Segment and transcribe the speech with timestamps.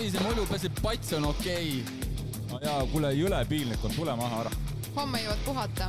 [0.00, 1.66] Savise mullu peseb pats on okei
[2.48, 2.60] okay..
[2.64, 4.52] jaa, kuule, jõle piinlik on, tule maha ära.
[4.94, 5.88] homme jõuad puhata.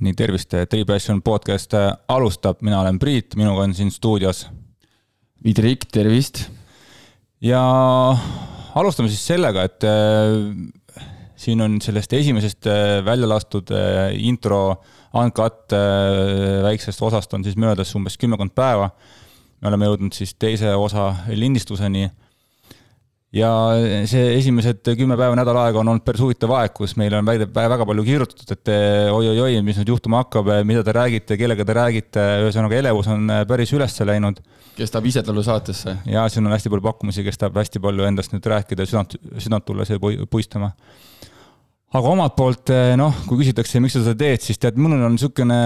[0.00, 4.46] nii, tervist, Three Passion podcast äh, alustab, mina olen Priit, minuga on siin stuudios.
[5.44, 6.46] Vidrik, tervist.
[7.44, 7.60] ja
[8.80, 11.04] alustame siis sellega, et äh,
[11.36, 14.78] siin on sellest esimesest äh, välja lastud äh, intro
[15.12, 15.76] uncut
[16.64, 18.94] väiksest osast on siis möödas umbes kümmekond päeva
[19.62, 22.10] me oleme jõudnud siis teise osa lindistuseni.
[23.32, 23.48] ja
[24.10, 27.46] see esimesed kümme päeva, nädal aega on olnud päris huvitav aeg, kus meile on väide,
[27.54, 28.72] väga palju kirjutatud, et
[29.12, 33.72] oi-oi-oi, mis nüüd juhtuma hakkab, mida te räägite, kellega te räägite, ühesõnaga elevus on päris
[33.72, 34.42] üles läinud.
[34.76, 35.96] kes tahab ise tulla saatesse?
[36.10, 39.64] ja siin on hästi palju pakkumisi, kes tahab hästi palju endast nüüd rääkida, südant, südant
[39.64, 40.74] tulla siia puistama
[41.92, 45.58] aga omalt poolt noh, kui küsitakse, miks sa seda teed, siis tead, mul on niisugune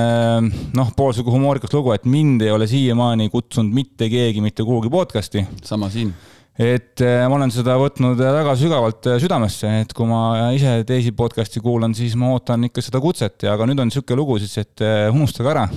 [0.75, 5.45] noh, poolsihuke humoorikas lugu, et mind ei ole siiamaani kutsunud mitte keegi mitte kuhugi podcast'i.
[5.67, 6.11] sama siin.
[6.59, 11.95] et ma olen seda võtnud väga sügavalt südamesse, et kui ma ise teisi podcast'i kuulan,
[11.95, 15.53] siis ma ootan ikka seda kutset ja, aga nüüd on niisugune lugu siis, et unustage
[15.53, 15.69] ära,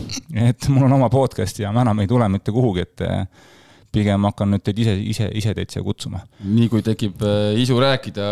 [0.50, 3.06] et mul on oma podcast ja ma enam ei tule mitte kuhugi, et
[3.94, 6.22] pigem hakkan nüüd teid ise, ise, ise teid siia kutsuma.
[6.46, 8.28] nii kui tekib äh, isu rääkida,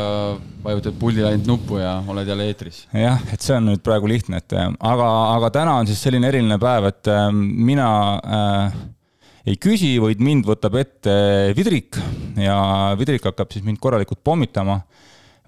[0.66, 2.84] vajutad pulli ainult nuppu ja oled jälle eetris.
[2.94, 6.30] jah, et see on nüüd praegu lihtne, et äh, aga, aga täna on siis selline
[6.30, 7.90] eriline päev, et äh, mina
[8.22, 8.80] äh,
[9.48, 11.18] ei küsi, vaid mind võtab ette
[11.58, 11.98] Vidrik
[12.38, 14.82] ja Vidrik hakkab siis mind korralikult pommitama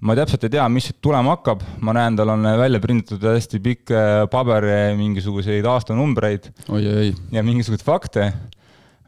[0.00, 3.60] ma täpselt ei tea, mis siit tulema hakkab, ma näen, tal on välja prinditud hästi
[3.60, 3.92] pikk
[4.32, 4.64] paber,
[4.96, 6.48] mingisuguseid aastanumbreid.
[6.72, 8.30] ja mingisuguseid fakte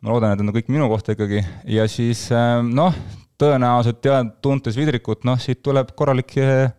[0.03, 1.45] ma loodan, et need on kõik minu kohta ikkagi.
[1.70, 2.97] Ja siis ähm, noh,
[3.41, 6.72] tõenäoliselt tead, tuntes Vidrikut, noh, siit tuleb korralik äh,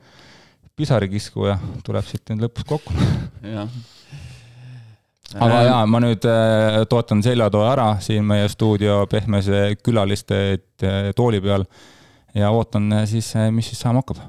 [0.75, 2.95] pisarikiskuja, tuleb siit nüüd lõpus kokku.
[5.33, 11.11] aga ähm, jaa, ma nüüd äh, tootan seljatoe ära siin meie stuudio pehmese külaliste äh,
[11.15, 11.67] tooli peal.
[12.33, 14.23] Ja ootan siis, mis siis saama hakkab.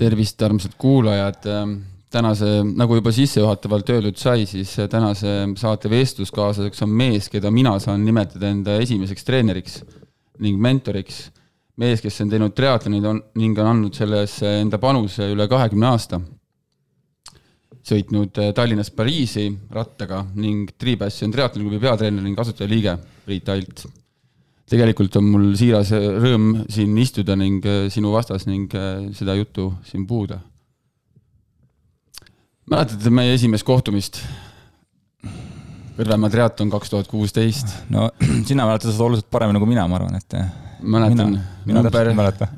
[0.00, 1.44] tervist, armsad kuulajad.
[1.44, 1.74] Ähm,
[2.10, 8.02] tänase, nagu juba sissejuhatavalt öeldud sai, siis tänase saate vestluskaaslaseks on mees, keda mina saan
[8.04, 9.78] nimetada enda esimeseks treeneriks
[10.42, 11.28] ning mentoriks.
[11.80, 16.20] mees, kes on teinud triatlonid on, ning on andnud sellesse enda panuse üle kahekümne aasta.
[17.90, 23.86] sõitnud Tallinnast Pariisi rattaga ning Tripass on triatloniklubi peatreener ning asutajaliige Priit Alt.
[24.70, 28.70] tegelikult on mul siiras rõõm siin istuda ning sinu vastas ning
[29.14, 30.49] seda juttu siin puhuda
[32.70, 34.20] mäletate meie esimest kohtumist?
[35.96, 37.72] Kõrvemaa triatlon kaks tuhat kuusteist.
[37.92, 38.08] no
[38.48, 40.36] sina mäletad seda oluliselt paremini kui mina, ma arvan, et.
[40.80, 41.40] mäletan.
[41.66, 42.12] number,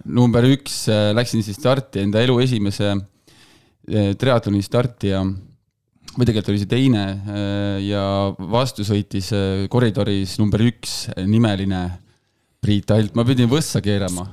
[0.04, 5.24] number üks äh, läksin siis starti enda elu esimese äh, triatloni starti ja
[6.12, 7.02] või tegelikult oli see teine
[7.80, 8.02] ja
[8.52, 9.30] vastu sõitis
[9.72, 11.86] koridoris number üks nimeline
[12.60, 14.26] Priit Alt, ma pidin võssa keerama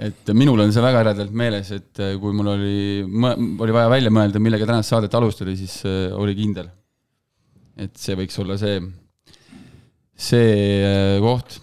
[0.00, 4.12] et minul on see väga eredalt meeles, et äh, kui mul oli, oli vaja välja
[4.14, 6.70] mõelda, millega tänast saadet alustada, siis äh, oli kindel.
[7.80, 8.80] et see võiks olla see,
[10.16, 11.58] see äh, koht.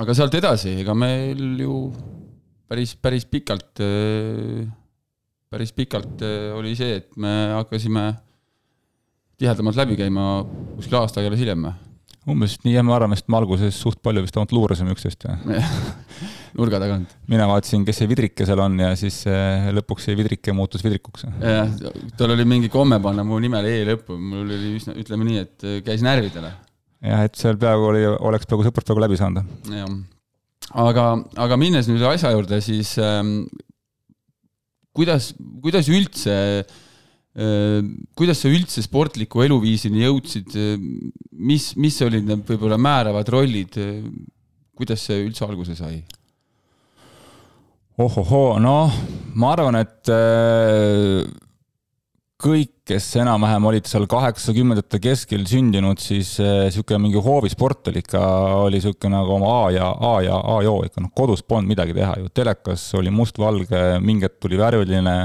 [0.00, 1.76] aga sealt edasi, ega meil ju
[2.68, 3.80] päris, päris pikalt,
[5.48, 6.22] päris pikalt
[6.54, 8.04] oli see, et me hakkasime
[9.40, 10.28] tihedamalt läbi käima
[10.76, 11.68] kuskil aasta aega hiljem
[12.28, 15.26] umbes nii, jah, me arvame, et me alguses suht palju vist ainult luurasime üksteist
[16.58, 17.14] nurga tagant.
[17.30, 21.26] mina vaatasin, kes see vidrike seal on ja siis äh, lõpuks see vidrike muutus vidrikuks.
[21.42, 21.70] jah,
[22.18, 25.68] tal oli mingi komme panna mu nimele E lõppu, mul oli üsna, ütleme nii, et
[25.68, 26.52] äh, käis närvidele.
[27.04, 29.56] jah, et seal peaaegu oli, oleks peaaegu sõprust peaaegu läbi saanud.
[29.74, 29.94] jah,
[30.88, 31.08] aga,
[31.46, 33.40] aga minnes nüüd asja juurde, siis ähm,
[34.96, 36.86] kuidas, kuidas üldse Äh,
[38.18, 40.56] kuidas sa üldse sportliku eluviisini jõudsid,
[41.38, 43.76] mis, mis olid need võib-olla määravad rollid,
[44.78, 46.00] kuidas see üldse alguse sai?
[47.98, 48.94] ohohoo, noh,
[49.34, 51.24] ma arvan, et äh,
[52.38, 58.22] kõik, kes enam-vähem olid seal kaheksakümnendate keskel sündinud, siis niisugune äh, mingi hoovisport oli ikka,
[58.62, 61.96] oli niisugune nagu oma A ja A ja A joo ikka, noh, kodus polnud midagi
[61.98, 65.18] teha ju, telekas oli mustvalge, mingi hetk tuli värviline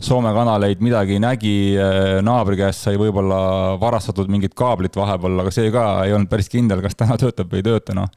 [0.00, 5.68] Soome kanaleid midagi nägi, äh, naabri käest sai võib-olla varastatud mingit kaablit vahepeal, aga see
[5.74, 8.08] ka ei olnud päris kindel, kas täna töötab või ei tööta, noh.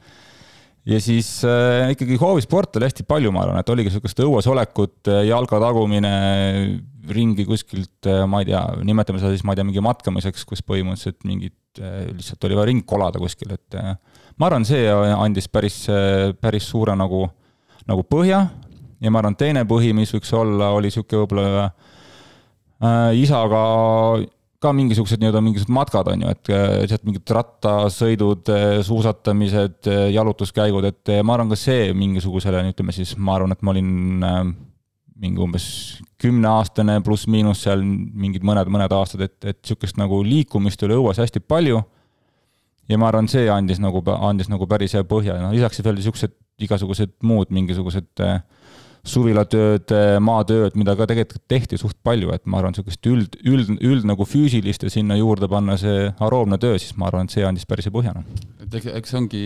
[0.88, 4.96] ja siis äh, ikkagi hoovisport oli hästi palju, ma arvan, et oligi niisugust õues olekut,
[5.12, 6.14] äh, jalga tagumine,
[7.12, 10.64] ringi kuskilt, äh, ma ei tea, nimetame seda siis, ma ei tea, mingi matkamiseks, kus
[10.64, 13.76] põhimõtteliselt mingit, lihtsalt oli vaja ring kolada kuskil, et
[14.40, 15.82] ma arvan, see andis päris,
[16.40, 17.26] päris suure nagu,
[17.84, 18.46] nagu põhja
[19.00, 23.64] ja ma arvan, teine põhi, mis võiks olla, oli niisugune võib-olla äh, isaga
[24.64, 26.50] ka mingisugused nii-öelda mingisugused matkad on ju, et
[26.84, 28.52] lihtsalt mingid rattasõidud,
[28.86, 33.90] suusatamised, jalutuskäigud, et ma arvan, ka see mingisugusele, ütleme siis, ma arvan, et ma olin
[35.14, 35.66] mingi umbes
[36.22, 41.42] kümneaastane pluss-miinus seal mingid mõned, mõned aastad, et, et niisugust nagu liikumist oli õues hästi
[41.44, 41.82] palju.
[42.88, 46.34] ja ma arvan, see andis nagu, andis nagu päris hea põhja, noh lisaks veel niisugused
[46.64, 48.42] igasugused muud mingisugused äh,
[49.04, 53.74] suvilatööd, äh, maatööd, mida ka tegelikult tehti suht palju, et ma arvan, niisugust üld, üld,
[53.84, 57.44] üld nagu füüsilist ja sinna juurde panna see aroomne töö, siis ma arvan, et see
[57.46, 58.46] andis päris hea põhja, noh.
[58.64, 59.42] et eks, eks see ongi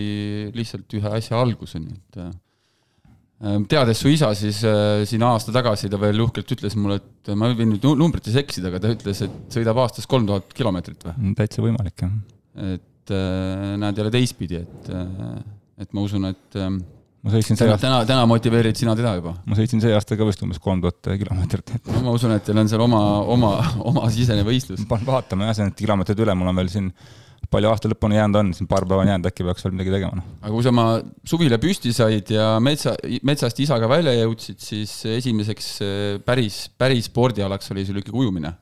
[0.55, 2.31] lihtsalt ühe asja algus, on ju, et äh,
[3.39, 7.29] Ehm, teades su isa, siis äh, siin aasta tagasi ta veel uhkelt ütles mulle, et
[7.39, 11.13] ma võin nüüd numbrites eksida, aga ta ütles, et sõidab aastas kolm tuhat kilomeetrit või?
[11.15, 12.17] Mm, täitsa võimalik, jah.
[12.75, 15.37] et äh, näed jälle teistpidi, et, äh,
[15.79, 16.81] et ma usun, et ähm,
[17.23, 19.35] ma sõitsin see aasta täna, täna motiveerid sina teda juba?
[19.45, 22.45] ma sõitsin see aasta ka vist umbes kolm tuhat kilomeetrit, et no ma usun, et
[22.47, 23.01] teil on seal oma,
[23.35, 23.55] oma,
[23.91, 24.85] oma sisene võistlus.
[24.89, 26.93] pean vaatama jah, see need kilomeetrid üle, mul on veel siin
[27.49, 30.19] palju aasta lõpuni jäänud on, siin paar päeva on jäänud, äkki peaks veel midagi tegema,
[30.19, 30.29] noh.
[30.41, 30.85] aga kui sa oma
[31.27, 32.93] suvile püsti said ja metsa,
[33.25, 38.53] metsast isaga välja jõudsid, siis esimeseks eh, päris, päris spordialaks oli sul ikkagi ujumine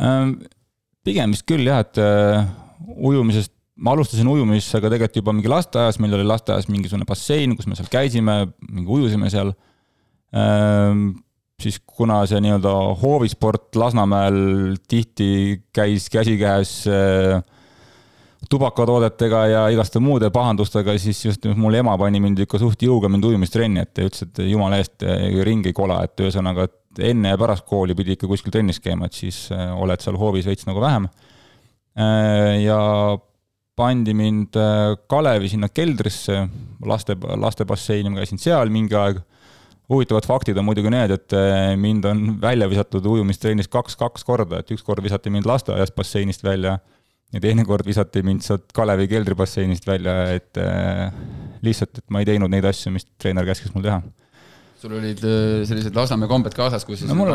[0.00, 0.38] ähm,?
[1.04, 2.42] pigem vist küll jah, et uh,
[3.08, 7.78] ujumisest, ma alustasin ujumisega tegelikult juba mingi lasteaias, meil oli lasteaias mingisugune bassein, kus me
[7.78, 9.54] seal käisime, mingi ujusime seal
[10.36, 11.10] ähm,.
[11.60, 12.70] siis kuna see nii-öelda
[13.02, 17.42] hoovisport Lasnamäel tihti käis käsikäes äh,
[18.50, 23.28] tubakatoodetega ja igaste muude pahandustega, siis just mul ema pani mind ikka suht jõuga mind
[23.28, 25.04] ujumistrenni, et ütles, et jumala eest
[25.46, 29.10] ringi ei kola, et ühesõnaga, et enne ja pärast kooli pidi ikka kuskil trennis käima,
[29.10, 31.10] et siis äh, oled seal hoovis veits nagu vähem.
[32.00, 32.80] Äh, ja
[33.80, 36.44] pandi mind äh, Kalevi sinna keldrisse,
[36.86, 39.24] laste, lastebasseini, ma käisin seal mingi aeg.
[39.90, 41.34] huvitavad faktid on muidugi need, et
[41.74, 46.44] mind on välja visatud ujumistrennis kaks, kaks korda, et üks kord visati mind lasteaiast basseinist
[46.46, 46.76] välja
[47.32, 51.12] ja teinekord visati mind sealt Kalevi keldribasseinist välja, et äh,
[51.64, 54.00] lihtsalt, et ma ei teinud neid asju, mis treener käskis mul teha.
[54.80, 57.34] sul olid äh, sellised Lasnamäe kombed kaasas, kus no, mul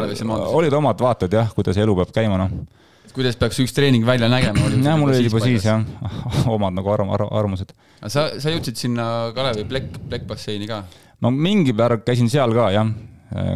[0.60, 2.84] olid omad vaated jah, kuidas elu peab käima, noh.
[3.16, 4.70] Kuidas peaks üks treening välja nägema?
[4.76, 5.84] jah, mul olid juba siis jah,
[6.56, 7.74] omad nagu arv, arvamused.
[8.06, 10.84] sa, sa jõudsid sinna Kalevi plekk, plekkbasseini ka?
[11.24, 12.92] no mingi päev käisin seal ka jah,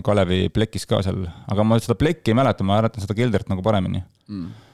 [0.05, 1.21] Kalevi plekis ka seal,
[1.51, 4.65] aga ma seda plekki ei mäleta, ma mäletan seda keldrit nagu paremini mm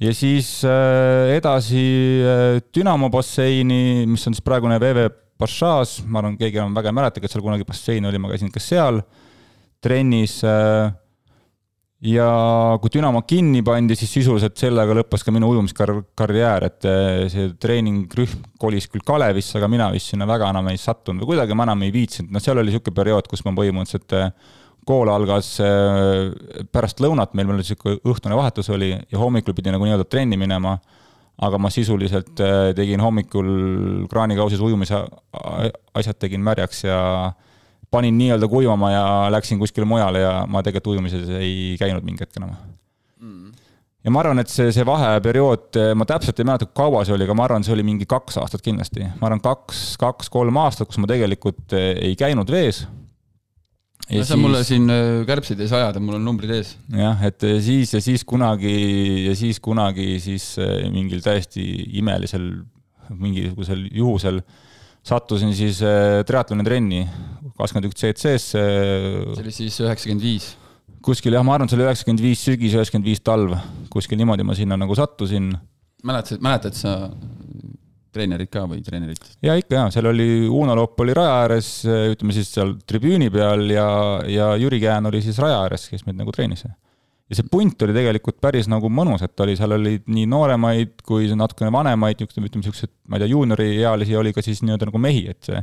[0.00, 1.80] ja siis äh, edasi
[2.24, 5.10] äh, Dünamo basseini, mis on siis praegune VV
[5.40, 8.50] Bašas, ma arvan, keegi enam väga ei mäletagi, et seal kunagi bassein oli, ma käisin
[8.52, 9.00] ka seal
[9.80, 10.40] trennis.
[10.44, 10.92] Äh,
[12.00, 12.26] ja
[12.80, 16.86] kui Dünamo kinni pandi, siis sisuliselt sellega lõppes ka minu ujumiskarjäär, et
[17.32, 21.56] see treeningrühm kolis küll Kalevisse, aga mina vist sinna väga enam ei sattunud või kuidagi
[21.58, 24.16] ma enam ei viitsinud, noh, seal oli niisugune periood, kus ma põhimõtteliselt
[24.88, 26.30] kool algas äh,
[26.72, 30.78] pärast lõunat, meil veel niisugune õhtune vahetus oli ja hommikul pidi nagu nii-öelda trenni minema,
[31.40, 32.40] aga ma sisuliselt
[32.76, 33.46] tegin hommikul
[34.12, 34.98] kraanikausis ujumise
[35.96, 36.98] asjad tegin märjaks ja
[37.90, 42.38] panin nii-öelda kuivama ja läksin kuskile mujale ja ma tegelikult ujumises ei käinud mingi hetk
[42.38, 42.52] enam
[43.18, 43.50] mm.
[44.04, 47.26] ja ma arvan, et see, see vaheperiood, ma täpselt ei mäleta, kui kaua see oli,
[47.26, 49.08] aga ma arvan, see oli mingi kaks aastat kindlasti.
[49.18, 52.84] ma arvan, kaks, kaks-kolm aastat, kus ma tegelikult äh, ei käinud vees
[54.10, 54.42] ja sa siis...
[54.42, 56.76] mulle siin äh, kärbseid ei saa ajada, mul on numbrid ees.
[56.94, 58.76] jah, et äh, siis ja siis kunagi
[59.26, 60.52] ja siis kunagi siis
[60.94, 61.66] mingil täiesti
[61.98, 62.52] imelisel,
[63.10, 64.44] mingisugusel juhusel
[65.02, 65.80] sattusin siis
[66.28, 67.04] triatloni trenni
[67.62, 68.64] kakskümmend üks CC-sse.
[69.34, 70.50] see oli siis üheksakümmend viis?
[71.04, 73.56] kuskil jah, ma arvan, see oli üheksakümmend viis sügis, üheksakümmend viis talv,
[73.92, 75.52] kuskil niimoodi ma sinna nagu sattusin.
[76.04, 76.96] mäletad, mäletad sa
[78.14, 79.32] treenerid ka või treenerid?
[79.44, 83.66] ja ikka ja, seal oli Uno Lopp oli raja ääres, ütleme siis seal tribüüni peal
[83.72, 83.88] ja,
[84.28, 86.66] ja Jüri Kään oli siis raja ääres, kes meid nagu treenis.
[86.66, 91.30] ja see punt oli tegelikult päris nagu mõnus, et oli, seal oli nii nooremaid kui
[91.32, 95.28] natukene vanemaid, niisugused, ütleme niisugused, ma ei tea, juunioriealisi oli ka siis nii-öelda nagu mehi,
[95.30, 95.62] et see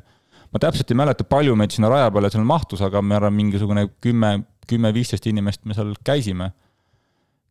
[0.54, 3.88] ma täpselt ei mäleta, palju meid sinna raja peale seal mahtus, aga ma arvan, mingisugune
[4.04, 4.32] kümme,
[4.70, 6.52] kümme-viisteist inimest me seal käisime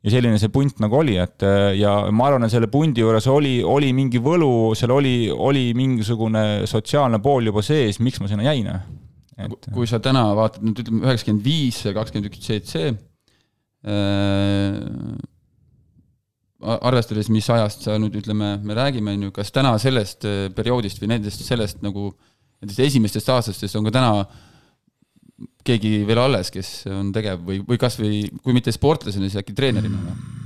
[0.06, 1.42] ja selline see punt nagu oli, et
[1.78, 6.66] ja ma arvan, et selle pundi juures oli, oli mingi võlu, seal oli, oli mingisugune
[6.70, 8.70] sotsiaalne pool juba sees, miks ma sinna jäin.
[9.36, 12.92] et kui sa täna vaatad nüüd ütleme üheksakümmend viis kakskümmend üks CC
[13.84, 14.70] äh,,
[16.66, 21.02] arvestades, mis ajast sa nüüd ütleme, me räägime, on ju, kas täna sellest äh, perioodist
[21.02, 22.12] või nendest, sellest nagu
[22.60, 24.26] nendest esimestest aastatest on ka täna
[25.66, 30.00] keegi veel alles, kes on tegev või, või kasvõi kui mitte sportlasena, siis äkki treenerina
[30.00, 30.44] või?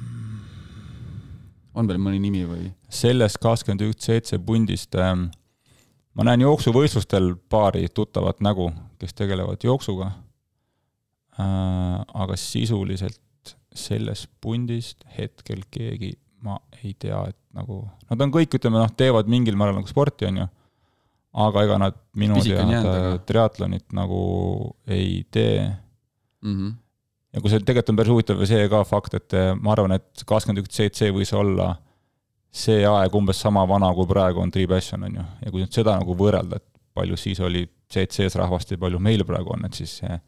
[1.81, 2.71] on veel mõni nimi või?
[2.91, 5.29] sellest kakskümmend üks seitse pundist ähm,
[6.19, 10.11] ma näen jooksuvõistlustel paari tuttavat nägu, kes tegelevad jooksuga
[11.39, 12.01] äh,.
[12.15, 13.21] aga sisuliselt
[13.77, 19.31] sellest pundist hetkel keegi, ma ei tea, et nagu, nad on kõik, ütleme noh, teevad
[19.31, 20.47] mingil määral nagu sporti, on ju,
[21.33, 24.23] aga ega nad minu teada triatlonit nagu
[24.91, 25.69] ei tee
[26.43, 26.55] mm.
[26.57, 26.73] -hmm.
[27.35, 30.65] ja kui see tegelikult on päris huvitav see ka fakt, et ma arvan, et kakskümmend
[30.65, 31.77] üks CC võis olla
[32.51, 35.95] see aeg umbes sama vana, kui praegu on Tripassion, on ju, ja kui nüüd seda
[36.01, 40.01] nagu võrrelda, et palju siis oli CC-s rahvast ja palju meil praegu on, et siis
[40.03, 40.19] see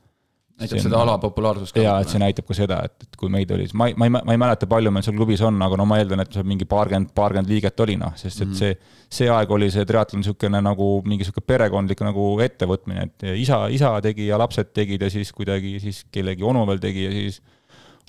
[0.63, 1.85] näitab seda ala populaarsust ka.
[1.85, 4.15] jaa, et see näitab ka seda, et, et kui meid oli, ma ei, ma ei,
[4.17, 6.69] ma ei mäleta, palju meil seal klubis on, aga no ma eeldan, et seal mingi
[6.71, 8.59] paarkümmend, paarkümmend liiget oli noh, sest et -hmm.
[8.59, 13.67] see, see aeg oli see triatlon niisugune nagu mingi niisugune perekondlik nagu ettevõtmine, et isa,
[13.69, 17.43] isa tegi ja lapsed tegid ja siis kuidagi siis kellegi onu veel tegi ja siis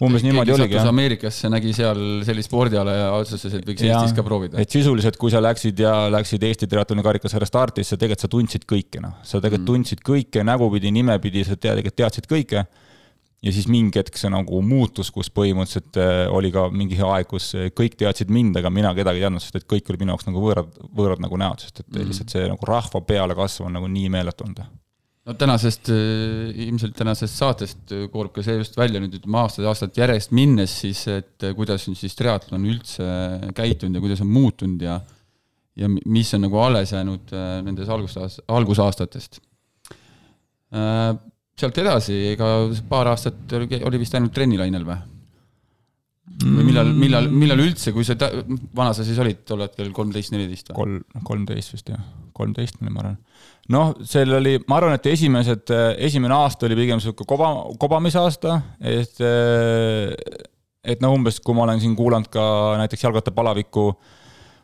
[0.01, 0.77] umbes niimoodi oligi.
[0.79, 4.57] Ameerikasse nägi seal sellist spordiala ja otsustas, et võiks ja, Eestis ka proovida.
[4.61, 8.31] et sisuliselt, kui sa läksid ja läksid Eesti triatloni karikasarja starti, siis sa tegelikult, sa
[8.33, 9.19] tundsid kõike, noh.
[9.21, 9.69] sa tegelikult mm.
[9.69, 12.65] tundsid kõike nägupidi, nimepidi, sa tegelikult teadsid kõike.
[13.43, 17.51] ja siis mingi hetk see nagu muutus, kus põhimõtteliselt äh, oli ka mingi aeg, kus
[17.77, 20.41] kõik teadsid mind, aga mina kedagi ei teadnud, sest et kõik olid minu jaoks nagu
[20.41, 22.07] võõrad, võõrad nagu näod, sest et mm.
[22.09, 24.63] lihtsalt see nagu rahva peale kasv on nagu nii meeletu olnud
[25.23, 29.99] no tänasest, äh, ilmselt tänasest saatest äh, koorub ka see just välja nüüd ütleme aastaid-aastat
[30.01, 33.07] järjest minnes siis, et äh, kuidas on siis triatlon üldse
[33.55, 34.99] käitunud ja kuidas on muutunud ja
[35.79, 37.31] ja mis on nagu alles jäänud
[37.65, 39.39] nendes algusaast-, algusaastatest.
[41.57, 42.49] sealt edasi, ega
[42.85, 44.99] paar aastat oli vist ainult trennilainel või?
[46.23, 48.15] Või millal, millal, millal üldse, kui sa,
[48.75, 50.77] vana sa siis olid tol hetkel, kolmteist, neliteist või?
[50.77, 51.99] kolm, kolmteist vist jah,
[52.35, 53.19] kolmteist oli, ma arvan.
[53.73, 55.71] Noh, seal oli, ma arvan, et esimesed,
[56.07, 59.23] esimene aasta oli pigem niisugune koba, kobamisaasta, et
[60.83, 62.43] et noh, umbes kui ma olen siin kuulanud ka
[62.81, 63.85] näiteks jalgrattapalaviku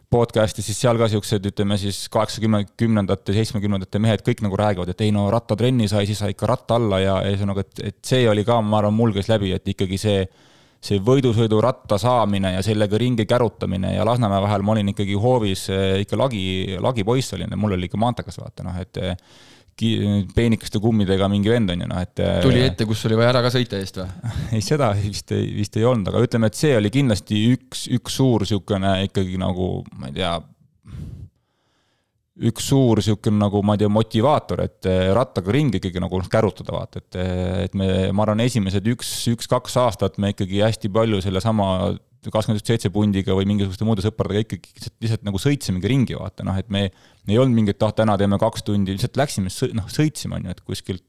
[0.10, 5.14] podcast'i, siis seal ka siuksed, ütleme siis kaheksakümnendate, seitsmekümnendate mehed kõik nagu räägivad, et ei
[5.16, 8.58] no rattatrenni sai, siis sai ikka ratta alla ja ühesõnaga, et, et see oli ka,
[8.66, 10.24] ma arvan, mul käis läbi, et ikkagi see
[10.80, 16.02] see võidusõiduratta saamine ja sellega ringi kärutamine ja Lasnamäe vahel ma olin ikkagi hoovis eh,
[16.06, 16.44] ikka lagi,
[16.80, 19.16] lagipoiss olin ja mul oli ikka maantekas vaata noh, et eh,
[20.36, 22.20] peenikaste kummidega mingi vend on ju noh, et.
[22.20, 24.32] Eh, tuli ette, kus oli vaja ära ka sõita eest või?
[24.56, 28.20] ei, seda vist ei, vist ei olnud, aga ütleme, et see oli kindlasti üks, üks
[28.20, 29.70] suur niisugune ikkagi nagu
[30.00, 30.34] ma ei tea
[32.48, 36.76] üks suur niisugune nagu ma ei tea, motivaator, et eh, rattaga ringi ikkagi nagu kärutada,
[36.76, 41.20] vaata, et, eh, et me, ma arvan, esimesed üks, üks-kaks aastat me ikkagi hästi palju
[41.26, 41.98] sellesama
[42.30, 46.58] kakskümmend seitse pundiga või mingisuguste muude sõpradega ikkagi lihtsalt, lihtsalt nagu sõitsimegi ringi, vaata noh,
[46.60, 46.90] et me
[47.28, 50.64] ei olnud mingit, ah täna teeme kaks tundi, lihtsalt läksime, noh, sõitsime, on ju, et
[50.68, 51.06] kuskilt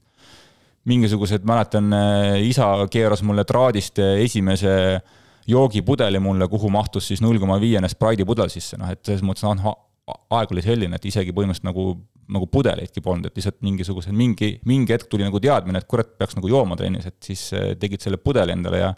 [0.90, 4.74] mingisugused, mäletan, eh, isa keeras mulle traadist esimese
[5.50, 9.46] joogipudeli mulle, kuhu mahtus siis null koma viiene Sprite'i pudel sisse, noh et selles mõttes,
[9.46, 11.86] noh, aeg oli selline, et isegi põhimõtteliselt nagu,
[12.30, 16.38] nagu pudeleidki polnud, et lihtsalt mingisugused, mingi, mingi hetk tuli nagu teadmine, et kurat, peaks
[16.38, 18.92] nagu jooma trennis, et siis äh, tegid selle pudeli endale ja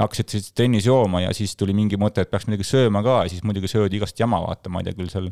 [0.00, 3.32] hakkasid siis trennis jooma ja siis tuli mingi mõte, et peaks midagi sööma ka ja
[3.32, 5.28] siis muidugi söödi igast jama, vaata, ma ei tea, küll seal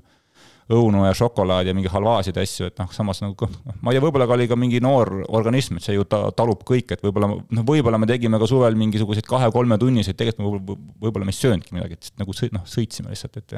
[0.73, 3.49] õunu ja šokolaadi ja mingi halvaasid asju, et noh, samas nagu
[3.83, 6.63] ma ei tea, võib-olla ka oli ka mingi noor organism, et see ju ta, talub
[6.69, 11.35] kõik, et võib-olla noh, võib-olla me tegime ka suvel mingisuguseid kahe-kolmetunniseid, tegelikult me võib-olla, me
[11.35, 13.57] ei söönudki midagi, et nagu sõi-, noh, sõitsime lihtsalt, et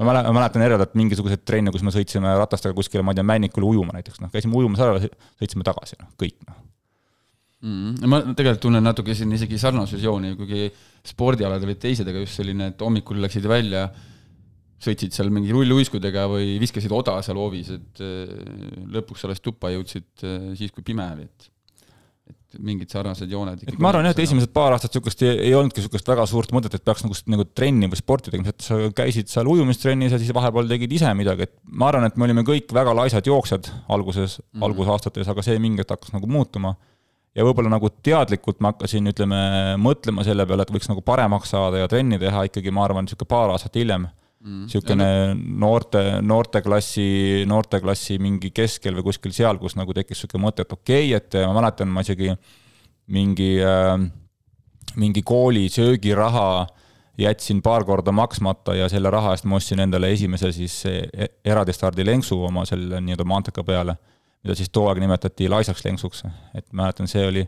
[0.00, 3.96] ma mäletan, eredalt mingisuguseid trenne, kus me sõitsime ratastega kuskile, ma ei tea, Männikule ujuma
[3.98, 4.98] näiteks, noh, käisime ujumas ära,
[5.40, 6.60] sõitsime tagasi, noh, kõik, noh
[7.66, 8.06] mm,.
[8.10, 10.70] ma tegelikult tunnen natuke siin isegi sarnasusjooni, kuigi
[11.12, 13.86] spordialad olid teised, aga just selline, et hommikul läksid välja,
[14.80, 18.36] sõitsid seal mingi rulluiskudega või viskasid oda seal hoovis, et äh,
[18.96, 21.50] lõpuks alles tuppa jõudsid äh, siis, kui pime oli, et
[22.30, 23.62] et mingid sarnased jooned.
[23.82, 26.76] ma arvan jah, et esimesed paar aastat niisugust ei, ei olnudki niisugust väga suurt mõtet,
[26.76, 30.34] et peaks nagu, nagu trenni või sporti tegema, et sa käisid seal ujumistrennis ja siis
[30.36, 34.38] vahepeal tegid ise midagi, et ma arvan, et me olime kõik väga laisad jooksjad alguses
[34.38, 34.68] mm, -hmm.
[34.68, 36.76] algusaastates, aga see mingi hetk hakkas nagu muutuma.
[37.34, 39.36] ja võib-olla nagu teadlikult ma hakkasin, ütleme,
[39.78, 43.30] mõtlema selle peale, et võiks nagu paremaks saada ja trenni teha ikkagi, ma arvan, niisugune
[43.30, 44.08] paar aastat hiljem
[44.40, 45.40] niisugune mm.
[45.60, 51.14] noorte, noorteklassi, noorteklassi mingi keskel või kuskil seal, kus nagu tekkis niisugune mõte, et okei
[51.14, 52.32] okay,, et ma mäletan, ma isegi
[53.12, 53.96] mingi äh,,
[54.96, 56.66] mingi kooli söögiraha
[57.20, 62.06] jätsin paar korda maksmata ja selle raha eest ma ostsin endale esimese siis e-, eradistardi
[62.06, 63.96] lenksu oma selle nii-öelda maanteka peale,
[64.44, 67.44] mida siis too aeg nimetati laisaks lenksuks, et mäletan, see oli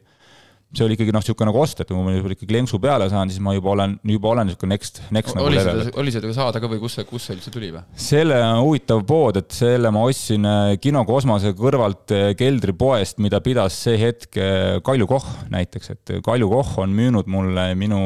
[0.73, 3.31] see oli ikkagi noh, niisugune nagu ost, et kui ma juba ikkagi lenksu peale saan,
[3.33, 5.91] siis ma juba olen, juba olen niisugune next, next nagu oli nagu level.
[6.01, 7.83] oli seda saada ka või kus see, kust see üldse tuli või?
[8.01, 13.77] selle huvitav pood, et selle ma ostsin äh, Kino Kosmose kõrvalt äh, keldripoest, mida pidas
[13.85, 18.01] see hetk äh, Kalju Koch näiteks, et Kalju Koch on müünud mulle minu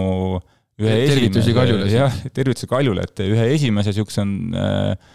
[0.82, 1.86] ühe tervitusi Kaljule.
[1.92, 5.14] jah, tervitusi Kaljule, et ühe esimese niisuguse äh,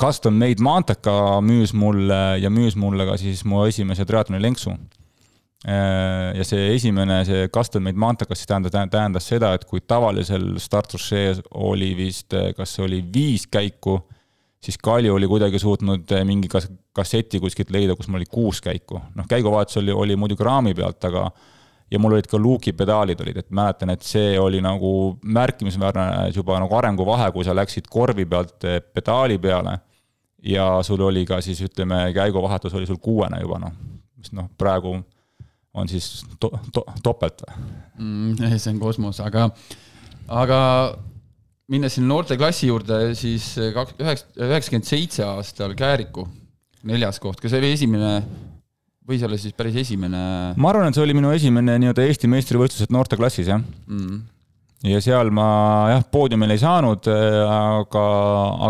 [0.00, 4.72] custom made maanteka müüs mulle ja müüs mulle ka siis mu esimese triatloni lenksu
[5.64, 11.42] ja see esimene, see custom made maantekas, siis tähendas, tähendas seda, et kui tavalisel startrussees
[11.52, 13.98] oli vist, äh, kas oli viis käiku,
[14.60, 18.62] siis Kalju oli kuidagi suutnud äh, mingi kas-, kasseti kuskilt leida, kus mul oli kuus
[18.64, 19.02] käiku.
[19.14, 21.28] noh, käiguvahetus oli, oli muidugi raami pealt, aga
[21.90, 26.76] ja mul olid ka luukipedaalid olid, et mäletan, et see oli nagu märkimisväärne juba nagu
[26.78, 28.64] arenguvahe, kui sa läksid korvi pealt
[28.94, 29.76] pedaali peale
[30.42, 33.74] ja sul oli ka siis ütleme, käiguvahetus oli sul kuuene juba noh,
[34.16, 35.00] mis noh, praegu
[35.74, 37.54] on siis to, to, topelt või
[38.00, 38.56] mm,?
[38.56, 39.48] see on kosmos, aga,
[40.26, 40.60] aga
[41.70, 46.26] minnes sinna noorteklassi juurde, siis kaks, üheksa, üheksakümmend seitse aastal Kääriku
[46.88, 48.14] neljas koht, kas see oli esimene
[49.06, 50.20] või see oli siis päris esimene?
[50.56, 54.20] ma arvan, et see oli minu esimene nii-öelda Eesti meistrivõistlused noorteklassis, jah mm.
[54.90, 55.50] ja seal ma
[55.94, 58.06] jah, poodiumil ei saanud, aga,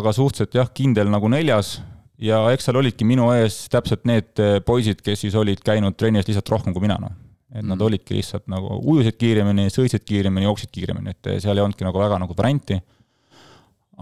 [0.00, 1.78] aga suhteliselt jah, kindel nagu neljas
[2.20, 6.28] ja eks seal olidki minu ees täpselt need eh, poisid, kes siis olid käinud trennis
[6.28, 7.14] lihtsalt rohkem kui mina, noh.
[7.52, 7.70] et mm.
[7.72, 11.86] nad olidki lihtsalt nagu ujusid kiiremini, sõitsid kiiremini, jooksid kiiremini, et eh, seal ei olnudki
[11.86, 12.80] nagu väga nagu varianti.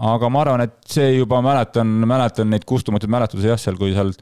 [0.09, 4.13] aga ma arvan, et see juba mäletan, mäletan neid kustumatuid mälestusi jah, seal, kui seal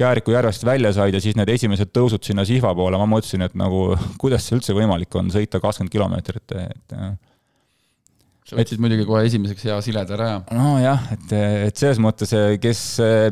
[0.00, 3.56] Kääriku järvest välja said ja siis need esimesed tõusud sinna Sihva poole, ma mõtlesin, et
[3.58, 3.90] nagu
[4.22, 7.10] kuidas see üldse võimalik on sõita kakskümmend kilomeetrit, et sa
[8.56, 10.38] võtsid muidugi kohe esimeseks hea sileda raja.
[10.54, 11.34] nojah, et,
[11.70, 12.80] et selles mõttes, kes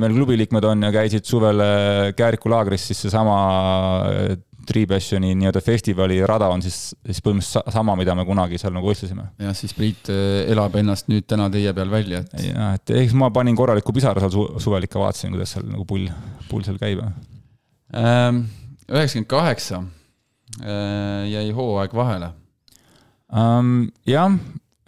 [0.02, 3.38] meil klubi liikmed on ja käisid suvel äh, Kääriku laagris, siis seesama
[4.10, 4.36] äh,
[4.68, 9.24] Tripassioni nii-öelda festivali rada on siis, siis põhimõtteliselt sama, mida me kunagi seal nagu võistlesime.
[9.40, 12.34] jah, siis Priit elab ennast nüüd täna teie peal välja, et.
[12.50, 15.88] jah, et eks ma panin korraliku pisara seal su suvel ikka, vaatasin, kuidas seal nagu
[15.88, 16.10] pull,
[16.50, 17.00] pull seal käib.
[17.96, 18.44] Ähm,
[18.90, 19.80] üheksakümmend kaheksa
[21.32, 22.32] jäi hooaeg vahele
[23.32, 23.88] um,.
[24.08, 24.36] jah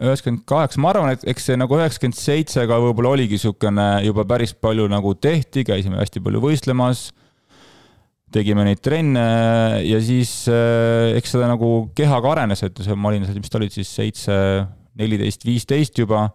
[0.01, 4.25] üheksakümmend kaheksa, ma arvan, et eks see nagu üheksakümmend seitse ka võib-olla oligi niisugune juba
[4.29, 7.09] päris palju nagu tehti, käisime hästi palju võistlemas,
[8.33, 9.25] tegime neid trenne
[9.85, 13.51] ja siis eh, eks seda nagu keha ka arenes, et see, ma olin seal, mis
[13.51, 14.37] ta oli siis seitse,
[14.99, 16.29] neliteist, viisteist juba.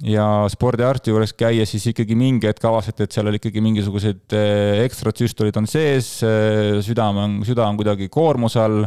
[0.00, 4.78] Ja spordiarsti juures käia, siis ikkagi mingi hetk avastati, et seal oli ikkagi mingisugused eh,
[4.86, 8.86] ekstrad süstolid on sees, eh, südame on, süda on kuidagi koormuse all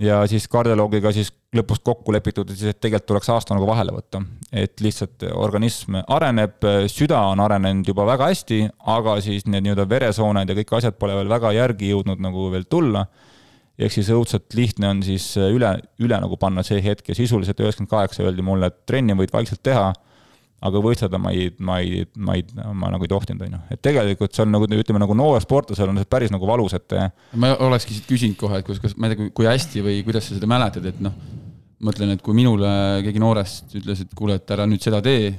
[0.00, 4.22] ja siis kardioloogiga siis lõpus kokku lepitud, siis et tegelikult tuleks aasta nagu vahele võtta.
[4.52, 8.60] et lihtsalt organism areneb, süda on arenenud juba väga hästi,
[8.94, 12.64] aga siis need nii-öelda veresooned ja kõik asjad pole veel väga järgi jõudnud nagu veel
[12.64, 13.06] tulla.
[13.78, 17.90] ehk siis õudselt lihtne on siis üle, üle nagu panna see hetk ja sisuliselt üheksakümmend
[17.90, 19.92] kaheksa öeldi mulle, et trenni võid vaikselt teha
[20.58, 22.44] aga võistelda ma ei, ma ei, ma ei,
[22.74, 23.60] ma nagu ei tohtinud, on ju.
[23.74, 26.96] et tegelikult see on nagu ütleme, nagu noor sportlasel on see päris nagu valus, et.
[27.38, 30.26] ma olekski siit küsinud kohe, et kas, kas, ma ei tea, kui hästi või kuidas
[30.28, 31.14] sa seda mäletad, et noh,
[31.86, 32.70] mõtlen, et kui minule
[33.06, 35.30] keegi noorest ütles, et kuule, et ära nüüd seda tee,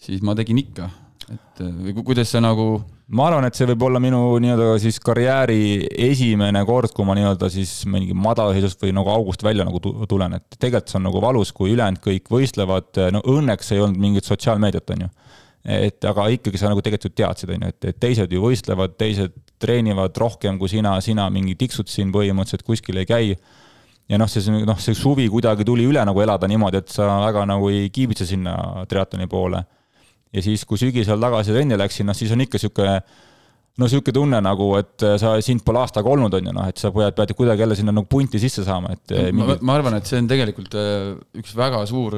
[0.00, 0.90] siis ma tegin ikka,
[1.32, 2.82] et või kuidas sa nagu
[3.12, 7.50] ma arvan, et see võib olla minu nii-öelda siis karjääri esimene kord, kui ma nii-öelda
[7.52, 11.52] siis mingi madalseisust või nagu august välja nagu tulen, et tegelikult see on nagu valus,
[11.56, 15.10] kui ülejäänud kõik võistlevad, no õnneks ei olnud mingit sotsiaalmeediat, on ju.
[15.64, 20.16] et aga ikkagi sa nagu tegelikult teadsid, on ju, et, teised ju võistlevad, teised treenivad
[20.20, 23.36] rohkem kui sina, sina mingi tiksud siin põhimõtteliselt kuskil ei käi.
[24.08, 27.46] Ja noh, see, noh, see suvi kuidagi tuli üle nagu elada niimoodi, et sa väga
[27.48, 29.62] nagu ei kiibitse sinna triatloni poole
[30.34, 32.96] ja siis, kui sügisel tagasi trenni läksin, noh siis on ikka niisugune
[33.74, 36.92] no niisugune tunne nagu, et sa, sind pole aastaga olnud, on ju, noh, et sa
[36.94, 40.10] pead, pead kuidagi jälle sinna nagu punti sisse saama, et äh, ma, ma arvan, et
[40.10, 42.14] see on tegelikult äh, üks väga suur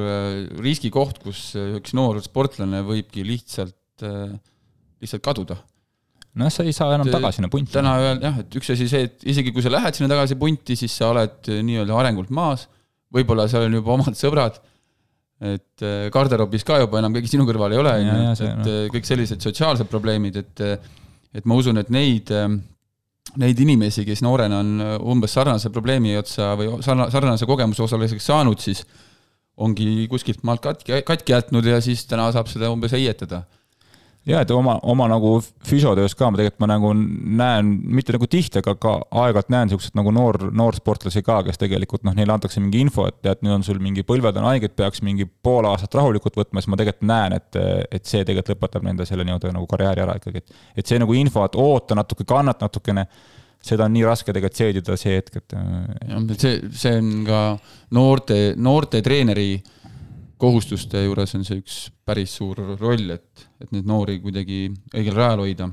[0.63, 4.05] riskikoht, kus üks noor sportlane võibki lihtsalt,
[5.01, 5.57] lihtsalt kaduda.
[6.37, 7.73] noh, sa ei saa enam tagasi sinna punti.
[7.73, 10.77] täna öelda jah, et üks asi see, et isegi kui sa lähed sinna tagasi punti,
[10.77, 12.67] siis sa oled nii-öelda arengult maas,
[13.13, 14.61] võib-olla seal on juba omad sõbrad
[15.37, 18.63] et äh, garderoobis ka juba enam keegi sinu kõrval ei ole, et no.
[18.65, 20.63] Äh, kõik sellised sotsiaalsed probleemid, et
[21.37, 22.47] et ma usun, et neid, äh,
[23.37, 24.71] neid inimesi, kes noorena on
[25.13, 28.81] umbes sarnase probleemi otsa või sarna-, sarnase kogemuse osaliseks saanud, siis
[29.57, 33.43] ongi kuskilt maalt katki, katki jätnud ja siis täna saab seda umbes heietada
[34.27, 35.37] ja et oma, oma nagu
[35.67, 39.95] füsiotöös ka ma tegelikult ma nagu näen, mitte nagu tihti, aga ka aeg-ajalt näen siukseid
[39.97, 43.65] nagu noor, noorsportlasi ka, kes tegelikult noh, neile antakse mingi info, et tead, nüüd on
[43.67, 47.37] sul mingi põlved on haiged, peaks mingi pool aastat rahulikult võtma, siis ma tegelikult näen,
[47.39, 47.61] et,
[47.99, 50.61] et see tegelikult lõpetab nende selle nii-öelda nagu karjääri ära ikkagi, et.
[50.83, 53.07] et see nagu info, et oota natuke, kannata natukene,
[53.63, 55.55] seda on nii raske tegelikult seedida see hetk, et.
[55.55, 57.41] jah, see, see on ka
[57.95, 59.53] noorte, noorte treeneri
[60.41, 65.43] kohustuste juures on see üks päris suur roll, et, et neid noori kuidagi õigel rajal
[65.43, 65.69] hoida.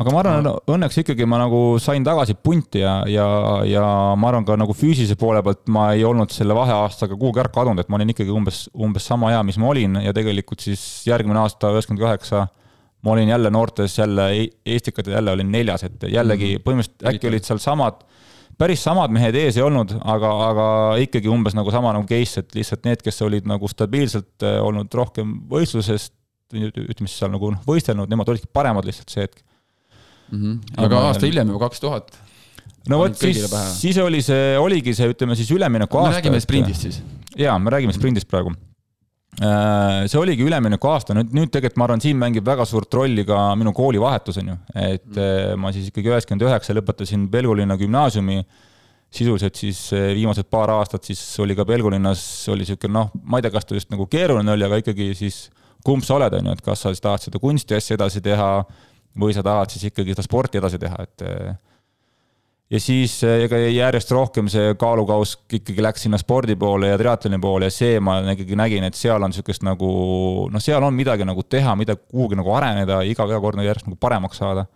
[0.00, 3.26] aga ma arvan, õnneks ikkagi ma nagu sain tagasi punti ja, ja,
[3.68, 3.84] ja
[4.18, 7.80] ma arvan ka nagu füüsilise poole pealt ma ei olnud selle vaheaastaga kuhugi ära kadunud,
[7.80, 11.40] et ma olin ikkagi umbes, umbes sama hea, mis ma olin ja tegelikult siis järgmine
[11.44, 12.46] aasta, üheksakümmend kaheksa,
[13.04, 14.30] ma olin jälle noortes jälle
[14.66, 16.66] Eestikatel jälle olin neljas, et jällegi -hmm.
[16.66, 18.04] põhimõtteliselt äkki olid seal samad,
[18.58, 20.66] päris samad mehed ees ei olnud, aga, aga
[21.04, 24.92] ikkagi umbes nagu sama nagu case, et lihtsalt need, kes olid nagu stabiilselt äh, olnud
[24.94, 26.14] rohkem võistlusest,
[26.54, 30.38] ütleme siis seal nagu noh, võistelnud, nemad olidki paremad lihtsalt see hetk mm.
[30.38, 30.84] -hmm.
[30.84, 32.14] aga ja aasta hiljem juba kaks tuhat.
[32.88, 33.42] no vot, siis,
[33.80, 36.12] siis oli see, oligi see, ütleme siis ülemineku aasta.
[36.12, 37.02] me räägime sprindist siis.
[37.36, 38.73] jaa, me räägime sprindist praegu Äh,
[39.38, 43.48] see oligi ülemineku aasta, nüüd, nüüd tegelikult ma arvan, siin mängib väga suurt rolli ka
[43.58, 44.56] minu koolivahetus, on ju.
[44.78, 45.58] et mm.
[45.60, 48.44] ma siis ikkagi üheksakümmend üheksa lõpetasin Pelgulinna gümnaasiumi,
[49.14, 53.46] sisuliselt siis äh, viimased paar aastat siis oli ka Pelgulinnas, oli niisugune noh, ma ei
[53.46, 55.44] tea, kas ta just nagu keeruline oli, aga ikkagi siis
[55.84, 58.48] kumb sa oled, on ju, et kas sa siis tahad seda kunstiasja edasi teha
[59.20, 61.26] või sa tahad siis ikkagi seda sporti edasi teha, et
[62.74, 67.68] ja siis ega järjest rohkem see kaalukauss ikkagi läks sinna spordi poole ja triatloni poole
[67.68, 69.90] ja see ma ikkagi nägin, et seal on niisugust nagu
[70.50, 73.90] noh, seal on midagi nagu teha, mida kuhugi nagu areneda, iga, iga kord nagu järjest
[73.90, 74.66] nagu paremaks saada.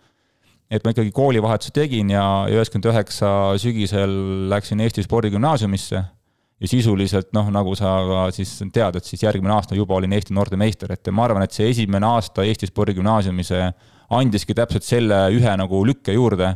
[0.69, 4.11] et ma ikkagi koolivahetuse tegin ja üheksakümmend üheksa sügisel
[4.51, 9.75] läksin Eesti Spordigümnaasiumisse ja sisuliselt noh, nagu sa ka siis tead, et siis järgmine aasta
[9.75, 13.51] juba olin Eesti noortemeister, et ma arvan, et see esimene aasta Eesti Spordigümnaasiumis
[14.13, 16.53] andiski täpselt selle ühe nagu lükke juurde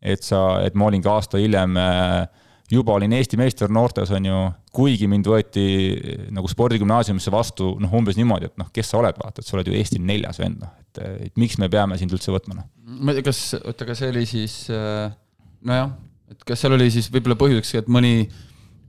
[0.00, 2.26] et sa, et ma olin ka aasta hiljem äh,
[2.70, 4.42] juba olin Eesti meister noortes, on ju,
[4.74, 9.16] kuigi mind võeti äh, nagu spordigümnaasiumisse vastu noh, umbes niimoodi, et noh, kes sa oled,
[9.20, 12.14] vaata, et sa oled ju Eesti neljas vend, noh, et, et miks me peame sind
[12.16, 12.68] üldse võtma, noh.
[13.00, 15.10] ma ei tea, kas, oota, aga see oli siis äh,
[15.66, 15.90] nojah,
[16.32, 18.14] et kas seal oli siis võib-olla põhjuseks, et mõni,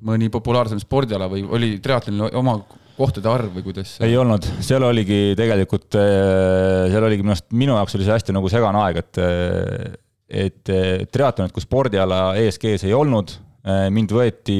[0.05, 2.59] mõni populaarsem spordiala või oli triatlonil oma
[2.95, 3.97] kohtade arv või kuidas?
[4.05, 8.51] ei olnud, seal oligi tegelikult, seal oligi minu arust, minu jaoks oli see hästi nagu
[8.53, 9.21] segane aeg, et
[10.31, 13.33] et eh, triatlonit kui spordiala ESG-s ei olnud,
[13.67, 14.57] eh, mind võeti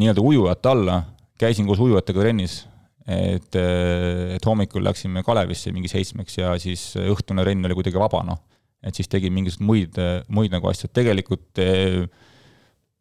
[0.00, 0.98] nii-öelda ujujate alla,
[1.40, 2.62] käisin koos ujujatega trennis,
[3.04, 8.22] et, eh, et hommikul läksime Kalevisse mingi seitsmeks ja siis õhtune renn oli kuidagi vaba,
[8.26, 8.40] noh.
[8.82, 9.98] et siis tegin mingisuguseid muid,
[10.32, 11.60] muid nagu asju, et tegelikult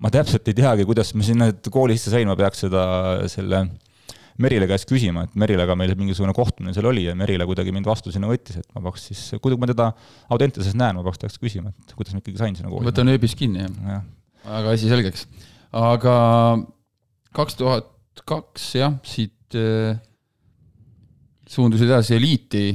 [0.02, 2.84] ma täpselt ei teagi, kuidas ma sinna kooli sisse sain, ma peaks seda,
[3.32, 3.63] selle
[4.41, 8.13] Merile käest küsima, et Merilega meil mingisugune kohtumine seal oli ja Merile kuidagi mind vastu
[8.13, 9.91] sinna võttis, et ma peaks siis, kui ma teda
[10.34, 12.89] Audentases näen, ma peaks temast küsima, et kuidas ma ikkagi sain sinna kooli.
[12.89, 14.04] võtan ööbis kinni, jah ja.?
[14.60, 15.27] aga asi selgeks.
[15.77, 16.15] aga
[17.38, 17.91] kaks tuhat
[18.27, 19.95] kaks, jah, siit äh,
[21.49, 22.65] suundusid edasi eliiti,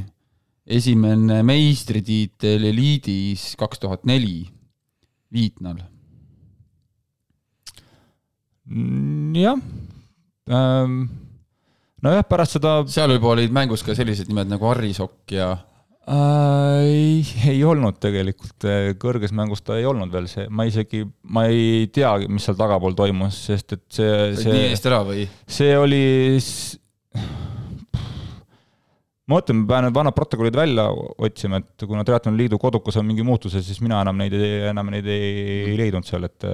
[0.66, 4.44] esimene meistritiitel eliidis kaks tuhat neli,
[5.32, 5.78] Viitnal.
[9.36, 9.58] Jah
[10.50, 11.25] ähm,
[12.06, 12.76] nojah, pärast seda.
[12.90, 15.50] seal juba olid mängus ka sellised nimed nagu Harri Sokk ja
[16.06, 16.84] äh,.
[16.86, 18.68] ei, ei olnud tegelikult,
[19.02, 21.02] kõrges mängus ta ei olnud veel see, ma isegi,
[21.34, 24.54] ma ei tea, mis seal tagapool toimus, sest et see, see.
[24.54, 25.26] nii eest ära või?
[25.58, 26.04] see oli
[29.26, 30.86] ma mõtlen, ma pean need vanad protokollid välja
[31.26, 34.36] otsima, et kuna Triatloni Liidu kodukas on mingi muutuses, siis mina enam neid,
[34.70, 36.46] enam neid ei leidnud seal, et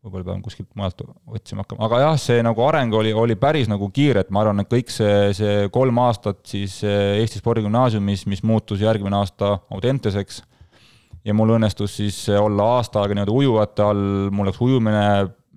[0.00, 3.90] võib-olla pean kuskilt mujalt otsima hakkama, aga jah, see nagu areng oli, oli päris nagu
[3.92, 8.44] kiire, et ma arvan, et kõik see, see kolm aastat siis eh, Eesti Spordigümnaasiumis, mis
[8.46, 10.40] muutus järgmine aasta Audenteseks,
[11.26, 15.04] ja mul õnnestus siis olla aasta aega nii-öelda ujujate all, mul läks ujumine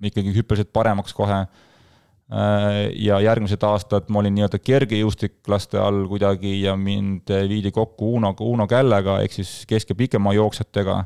[0.04, 6.76] ikkagi hüppeliselt paremaks kohe, äh, ja järgmised aastad ma olin nii-öelda kergejõustiklaste all kuidagi ja
[6.76, 11.04] mind viidi kokku Uno, Uno Källega, ehk siis kesk- ja pikema jooksjatega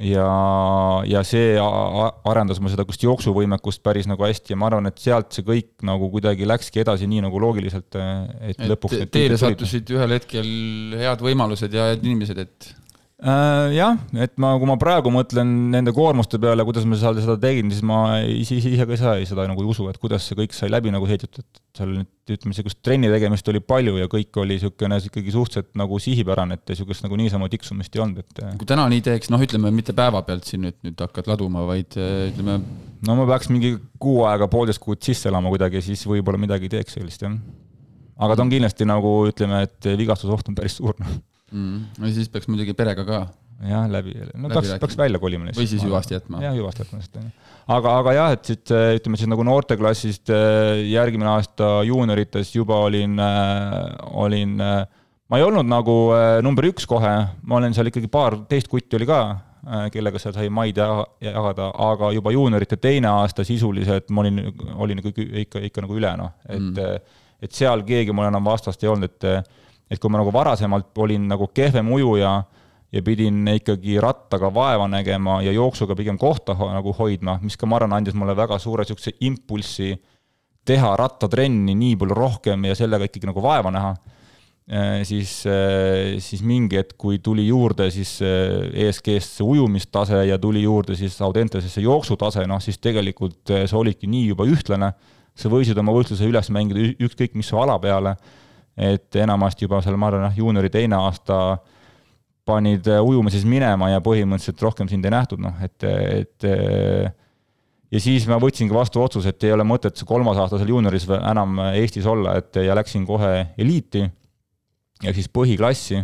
[0.00, 0.26] ja,
[1.08, 4.54] ja see arendas mul seda just jooksuvõimekust päris nagu hästi.
[4.54, 7.98] Ja ma arvan, et sealt see kõik nagu kuidagi läkski edasi nii nagu loogiliselt,
[8.40, 10.52] et, lõpuks teile sattusid ühel hetkel
[11.00, 12.72] head võimalused ja head inimesed, et
[13.22, 17.68] jah, et ma, kui ma praegu mõtlen nende koormuste peale, kuidas ma seal seda tegin,
[17.70, 20.72] siis ma ise, ise ka ise seda nagu ei usu, et kuidas see kõik sai
[20.72, 24.58] läbi nagu heidetud, et seal nüüd ütleme, niisugust trenni tegemist oli palju ja kõik oli
[24.58, 28.88] niisugune ikkagi suhteliselt nagu sihipärane, et niisugust nagu niisama tiksumist ei olnud, et kui täna
[28.90, 32.58] nii teeks, noh, ütleme mitte päevapealt siin nüüd, nüüd hakkad laduma, vaid ütleme
[33.06, 36.98] no ma peaks mingi kuu aega, poolteist kuud sisse elama kuidagi, siis võib-olla midagi teeks
[36.98, 37.38] sellist, jah.
[38.18, 41.20] aga ta on kindlasti nagu ütleme, et vigastusoht on päris suur, noh
[41.52, 42.04] mm..
[42.06, 43.20] ja siis peaks muidugi perega ka.
[43.68, 45.62] jah, läbi, no läbi peaks, peaks välja kolima lihtsalt.
[45.62, 46.42] või siis hüvasti jätma.
[46.44, 47.52] jah, hüvasti jätma lihtsalt, on ju.
[47.76, 53.16] aga, aga jah, et siit ütleme siis nagu noorteklassist äh, järgmine aasta juuniorites juba olin,
[53.22, 53.78] äh,
[54.24, 55.96] olin, ma ei olnud nagu
[56.44, 59.22] number üks kohe, ma olen seal ikkagi paar teist kutti oli ka,
[59.94, 60.78] kellega seal sai maid
[61.22, 64.40] jagada, aga juba juuniorite teine aasta sisuliselt ma olin,
[64.74, 65.12] olin ikka,
[65.44, 67.18] ikka, ikka nagu üle, noh, et mm.
[67.46, 69.61] et seal keegi mul enam vastast ei olnud, et
[69.92, 72.32] et kui ma nagu varasemalt olin nagu kehvem ujuja
[72.92, 77.68] ja pidin ikkagi rattaga vaeva nägema ja jooksuga pigem kohta ho nagu hoidma, mis ka
[77.68, 79.94] ma arvan, andis mulle väga suure niisuguse impulsi
[80.68, 83.94] teha rattatrenni nii palju rohkem ja sellega ikkagi nagu vaeva näha,
[85.08, 85.32] siis,
[86.22, 91.82] siis mingi hetk, kui tuli juurde siis ESG-st see ujumistase ja tuli juurde siis Audentesesse
[91.82, 94.92] jooksutase, noh siis tegelikult see oligi nii juba ühtlane,
[95.34, 98.14] sa võisid oma võistluse üles mängida ükskõik mis ala peale,
[98.76, 101.58] et enamasti juba seal, ma arvan, noh, juuniori teine aasta
[102.48, 106.46] panid ujumises minema ja põhimõtteliselt rohkem sind ei nähtud, noh, et, et
[107.92, 112.38] ja siis ma võtsingi vastu otsuse, et ei ole mõtet kolmasaastasel juunioris enam Eestis olla,
[112.40, 114.06] et ja läksin kohe eliiti
[115.02, 116.02] ehk siis põhiklassi,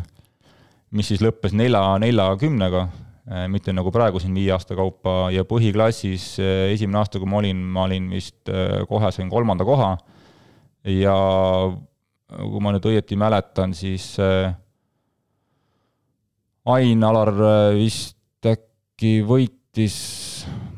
[0.95, 2.87] mis siis lõppes nelja, neljakümnega,
[3.53, 6.31] mitte nagu praegu siin viie aasta kaupa ja põhiklassis
[6.73, 8.49] esimene aasta, kui ma olin, ma olin vist
[8.89, 9.93] kohe sain kolmanda koha
[10.89, 11.17] ja
[12.29, 14.11] kui ma nüüd õieti mäletan, siis
[16.69, 17.33] Ain-Alar
[17.79, 19.97] vist äkki võitis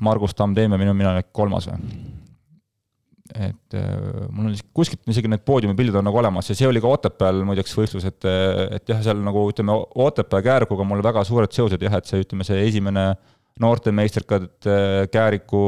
[0.00, 2.06] Margus Tamm teeme, minu, mina olen kolmas või?
[3.30, 6.90] et äh, mul on kuskilt isegi need poodiumipildid on nagu olemas ja see oli ka
[6.90, 8.26] Otepääl muideks võistlus, et,
[8.74, 12.46] et jah, seal nagu ütleme, Otepää Käärguga mul väga suured seosed jah, et see, ütleme,
[12.46, 13.39] see esimene noortemeistrikad
[14.68, 15.60] äh, Kääriku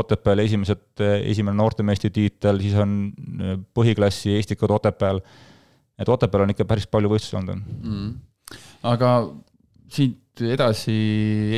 [0.00, 5.20] Otepääl esimesed, esimene noortemeistritiitel, siis on äh, põhiklassi Eestikad Otepääl.
[5.98, 8.10] et Otepääl on ikka päris palju võistlusi olnud mm..
[8.88, 9.14] aga
[9.92, 10.96] siit edasi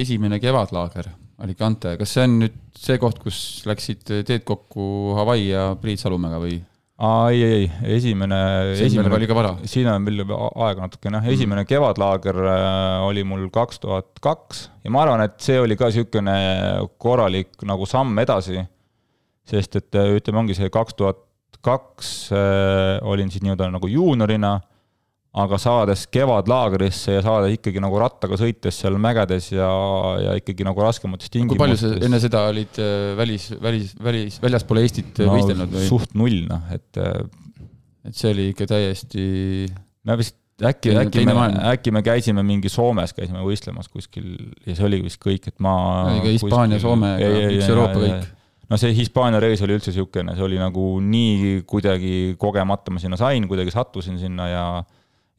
[0.00, 5.72] esimene kevadlaager Alicante, kas see on nüüd see koht, kus läksid teed kokku Hawaii ja
[5.80, 6.60] Priit Salumäega või?
[7.02, 8.38] Ei, ei, esimene.
[8.72, 9.52] esimene oli liiga vara?
[9.66, 11.70] siin on veel aega natukene, jah, esimene mm.
[11.70, 16.36] kevadlaager äh, oli mul kaks tuhat kaks ja ma arvan, et see oli ka niisugune
[17.02, 18.62] korralik nagu samm edasi,
[19.48, 21.24] sest et äh, ütleme, ongi see kaks tuhat
[21.62, 24.56] kaks äh, olin siis nii-öelda nagu juuniorina
[25.32, 29.68] aga saades kevadlaagrisse ja saada ikkagi nagu rattaga sõites seal mägedes ja,
[30.20, 31.56] ja ikkagi nagu raskemates tingimustes.
[31.56, 35.72] kui palju sa enne seda olid äh, välis, välis, välis, väljaspool Eestit äh, no, võistelnud
[35.72, 35.86] või?
[35.88, 37.22] suht null, noh, et äh,
[38.04, 39.24] et see oli ikka täiesti
[40.04, 40.36] me vist
[40.68, 44.34] äkki, äkki me, äkki me käisime mingi Soomes, käisime võistlemas kuskil
[44.66, 45.74] ja see oligi vist kõik, et ma
[46.26, 47.16] Hispaania, Soome,
[47.56, 48.30] üks Euroopa kõik
[48.72, 53.16] no see Hispaania reis oli üldse niisugune, see oli nagu nii kuidagi kogemata ma sinna
[53.20, 54.66] sain, kuidagi sattusin sinna ja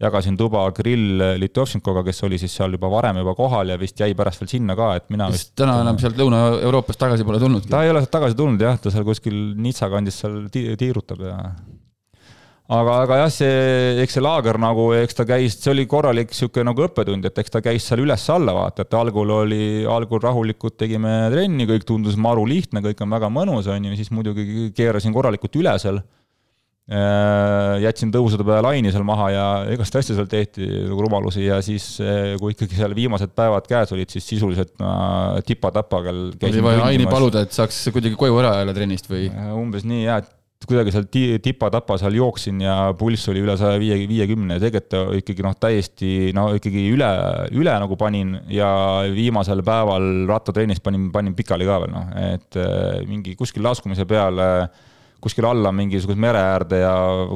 [0.01, 4.13] jagasin tuba Kirill Litovšenkoga, kes oli siis seal juba varem juba kohal ja vist jäi
[4.17, 7.71] pärast veel sinna ka, et mina vist täna enam sealt Lõuna-Euroopast tagasi pole tulnudki?
[7.71, 11.23] ta ei ole sealt tagasi tulnud jah, ta seal kuskil Nitsa kandis seal ti-, tiirutab
[11.27, 11.37] ja
[12.73, 13.53] aga, aga jah, see,
[14.03, 17.53] eks see laager nagu, eks ta käis, see oli korralik niisugune nagu õppetund, et eks
[17.53, 22.47] ta käis seal üles-alla, vaata, et algul oli, algul rahulikult tegime trenni, kõik tundus maru
[22.49, 26.01] lihtne, kõik on väga mõnus, on ju, siis muidugi keerasin korralikult üle seal
[26.83, 31.95] jätsin tõusude peale laini seal maha ja igast asju seal tehti nagu rumalusi ja siis,
[32.03, 37.07] äh, kui ikkagi seal viimased päevad käes olid, siis sisuliselt ma tipa-tapaga oli vaja Aini
[37.07, 39.29] paluda, et saaks kuidagi koju ära jälle trennist või?
[39.31, 41.07] Äh, umbes nii jah, et kuidagi seal
[41.43, 46.31] tipa-tapa seal jooksin ja pulss oli üle saja viie, viiekümne ja tegelikult ikkagi noh, täiesti
[46.35, 47.09] no ikkagi üle,
[47.55, 48.69] üle nagu panin ja
[49.11, 52.59] viimasel päeval rattatrennis panin, panin pikali ka veel noh, et
[53.07, 54.81] mingi kuskil laskumise peale äh,
[55.23, 56.93] kuskil alla mingisuguse mere äärde ja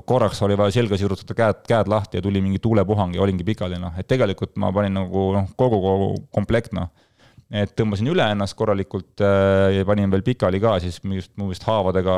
[0.08, 3.80] korraks oli vaja selga sirutada käed, käed lahti ja tuli mingi tuulepuhang ja olingi pikali,
[3.80, 6.92] noh, et tegelikult ma panin nagu noh, kogu, kogu komplekt, noh.
[7.48, 11.64] et tõmbasin üle ennast korralikult äh, ja panin veel pikali ka, siis mingist, mu vist
[11.68, 12.18] haavadega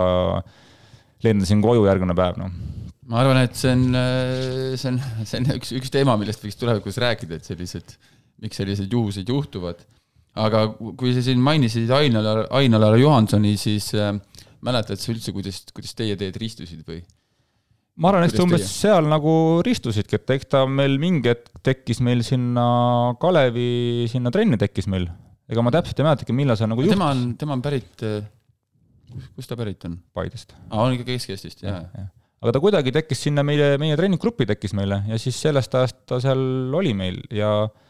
[1.25, 2.79] lendasin koju järgmine päev, noh
[3.09, 6.57] ma arvan, et see on, äh, see on, see on üks, üks teema, millest võiks
[6.59, 7.95] tulevikus rääkida, et sellised,
[8.43, 9.85] miks sellised juhused juhtuvad.
[10.39, 10.59] aga
[10.95, 14.13] kui sa siin mainisid Ain-Alar, Ain-Alar Johansoni, siis äh,
[14.65, 16.99] mäletad sa üldse, kuidas, kuidas teie teed ristusid või?
[17.99, 18.71] ma arvan, et umbes teie?
[18.71, 19.33] seal nagu
[19.65, 22.67] ristusidki, et eks ta meil mingi hetk tekkis meil sinna
[23.21, 25.09] Kalevi, sinna trenni tekkis meil.
[25.49, 26.95] ega ma täpselt ei mäletagi, millal see nagu juhtus.
[26.95, 28.07] tema on, tema on pärit,
[29.35, 29.99] kust ta pärit on?
[30.15, 30.55] Paidest.
[30.69, 32.05] aa, on ikka Kesk-Eestist, jah ja.
[32.05, 32.07] ja
[32.39, 36.21] aga ta kuidagi tekkis sinna meie, meie treeninggruppi tekkis meile ja siis sellest ajast ta
[36.23, 37.88] seal oli meil ja äh,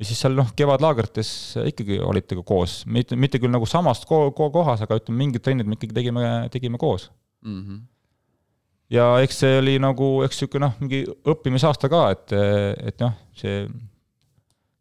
[0.00, 1.30] ja siis seal noh, kevadlaagrites
[1.68, 5.44] ikkagi olite ka koos, mitte, mitte küll nagu samas ko-, ko kohas, aga ütleme, mingid
[5.44, 7.10] trennid me ikkagi tegime, tegime koos
[7.44, 7.60] mm.
[7.60, 7.82] -hmm.
[8.96, 12.36] ja eks see oli nagu, eks niisugune noh, mingi õppimisaasta ka, et,
[12.92, 13.62] et noh, see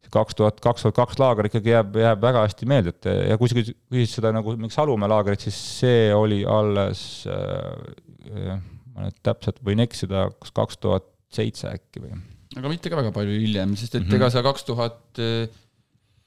[0.10, 3.52] kaks tuhat, kaks tuhat kaks laager ikkagi jääb, jääb väga hästi meelde, et ja kui
[3.52, 8.58] sa küsid seda nagu miks Alumäe laagrit, siis see oli alles äh,,
[8.96, 12.16] ma nüüd täpselt võin eksida, kas kaks tuhat seitse äkki või
[12.58, 14.16] aga mitte ka väga palju hiljem, sest et mm -hmm.
[14.16, 15.22] ega sa kaks tuhat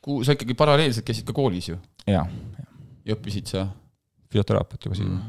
[0.03, 1.79] kuu-, sa ikkagi paralleelselt käisid ka koolis ju?
[2.07, 2.27] jaa.
[3.05, 3.69] ja õppisid sa?
[4.33, 5.23] füsioteraapiat juba siin mm..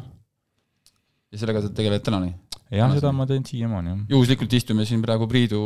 [1.34, 2.34] ja sellega sa tegeled tänani?
[2.74, 4.02] jah, seda ma teen siiamaani, jah.
[4.16, 5.62] juhuslikult istume siin praegu Priidu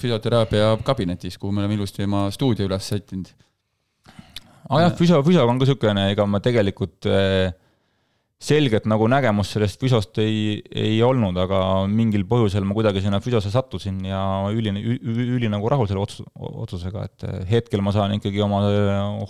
[0.00, 3.30] füsioteraapia kabinetis, kuhu me oleme ilusti oma stuudio üles sättinud.
[4.06, 7.54] aa ah, jah, füsio, füsioga on ka niisugune, ega ma tegelikult äh,
[8.36, 13.48] selget nagu nägemust sellest füsiost ei, ei olnud, aga mingil põhjusel ma kuidagi sinna füsiosse
[13.52, 14.20] sattusin ja
[14.52, 18.60] üli, üli, nagu rahul selle otsus, otsusega, et hetkel ma saan ikkagi oma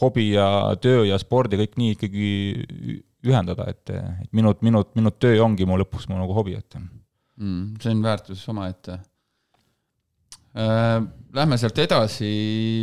[0.02, 0.48] hobi ja
[0.82, 2.30] töö ja spordi kõik nii ikkagi
[3.26, 7.76] ühendada, et, et minu, minu, minu töö ongi mu lõpuks mu nagu hobi, et mm,.
[7.82, 8.98] see on väärtus omaette
[10.58, 10.98] äh,.
[11.36, 12.28] Lähme sealt edasi,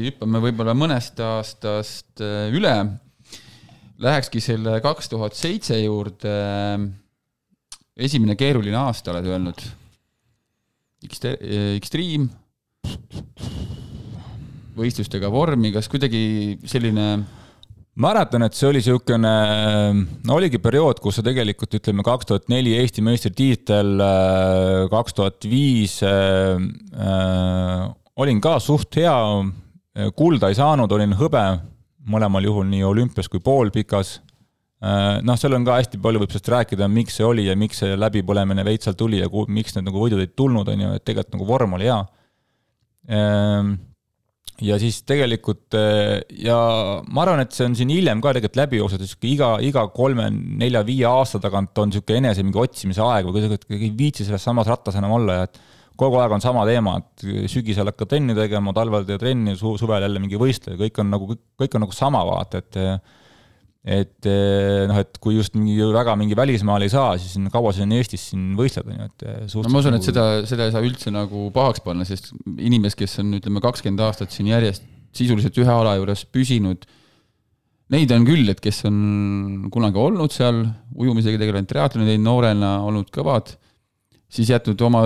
[0.04, 2.76] hüppame võib-olla mõnest aastast äh, üle
[4.04, 6.34] Lähekski selle kaks tuhat seitse juurde.
[7.96, 9.64] esimene keeruline aasta oled öelnud.
[11.04, 12.28] Extreme,
[14.76, 17.08] võistlustega vormi, kas kuidagi selline
[18.00, 19.34] mäletan, et see oli niisugune,
[20.26, 24.00] no oligi periood, kus sa tegelikult ütleme, kaks tuhat neli Eesti meistritiitel,
[24.92, 26.58] kaks tuhat viis äh,
[28.16, 29.16] olin ka suht hea,
[30.18, 31.46] kulda ei saanud, olin hõbe
[32.10, 34.18] mõlemal juhul nii olümpias kui poolpikas.
[34.84, 37.80] Äh, noh, seal on ka hästi palju võib sellest rääkida, miks see oli ja miks
[37.84, 40.94] see läbipõlemine veits seal tuli ja ku, miks need nagu võidud ei tulnud, on ju,
[40.98, 42.00] et tegelikult nagu vorm oli hea.
[43.14, 43.76] Ähm,
[44.64, 46.58] ja siis tegelikult äh, ja
[47.08, 50.28] ma arvan, et see on siin hiljem ka tegelikult läbi jooksnud, sihuke iga, iga kolme,
[50.34, 54.44] nelja, viie aasta tagant on sihuke enese mingi otsimise aeg või kuidagi ei viitsi selles
[54.44, 55.62] samas rattas enam olla ja et
[56.00, 60.06] kogu aeg on sama teema, et sügisel hakkad trenni tegema, talvel teed trenni su, suvel
[60.06, 62.82] jälle mingi võistleja, kõik on nagu, kõik on nagu sama, vaata, et
[63.84, 64.28] et
[64.88, 68.30] noh, et kui just mingi väga mingi välismaal ei saa, siis kaua sa siin Eestis
[68.30, 71.12] siin võistled, on ju, et no ma usun, et nagu seda, seda ei saa üldse
[71.12, 75.98] nagu pahaks panna, sest inimest, kes on, ütleme, kakskümmend aastat siin järjest sisuliselt ühe ala
[76.00, 76.88] juures püsinud,
[77.94, 80.64] neid on küll, et kes on kunagi olnud seal,
[80.96, 83.52] ujumisega tegelenud, triatloni teinud noorena, olnud kõvad,
[84.34, 85.06] siis jätnud oma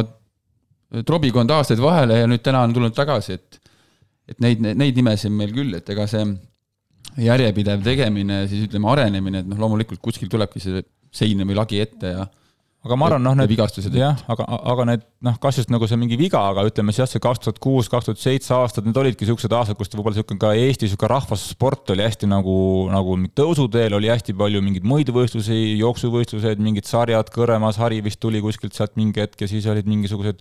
[1.07, 3.61] trobikond aastaid vahele ja nüüd täna on tulnud tagasi, et
[4.27, 6.23] et neid, neid nimesid on meil küll, et ega see
[7.23, 10.83] järjepidev tegemine, siis ütleme, arenemine, et noh, loomulikult kuskil tulebki see
[11.15, 12.25] sein või lagi ette ja
[12.87, 15.97] aga ma arvan, noh, need vigastused, jah, aga, aga need noh, kas just nagu see
[15.99, 18.99] mingi viga, aga ütleme siis jah, see kaks tuhat kuus, kaks tuhat seitse aastad, need
[19.01, 22.55] olidki niisugused aastad, kus võib-olla niisugune ka Eesti niisugune rahvussport oli hästi nagu,
[22.93, 28.43] nagu tõusuteel, oli hästi palju mingeid muid võistlusi, jooksuvõistlused, mingid sarjad, Kõremas hari vist tuli
[28.45, 30.39] kuskilt sealt mingi hetk ja siis olid mingisugused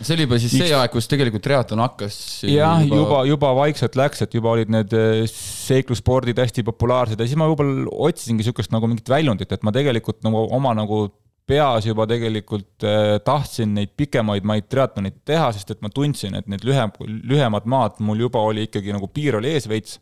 [0.00, 2.18] see oli juba siis see aeg, kus tegelikult triatlon hakkas.
[2.46, 7.28] jah, juba, juba, juba vaikselt läks, et juba olid need eh, seiklusspordid hästi populaarsed ja
[7.28, 11.06] siis ma võib-olla otsisingi niisugust nagu mingit väljundit, et ma tegelikult nagu oma nagu
[11.48, 16.48] peas juba tegelikult eh, tahtsin neid pikemaid maid triatloneid teha, sest et ma tundsin, et
[16.50, 19.98] need lühem, lühemad maad mul juba oli ikkagi nagu piir oli ees veits.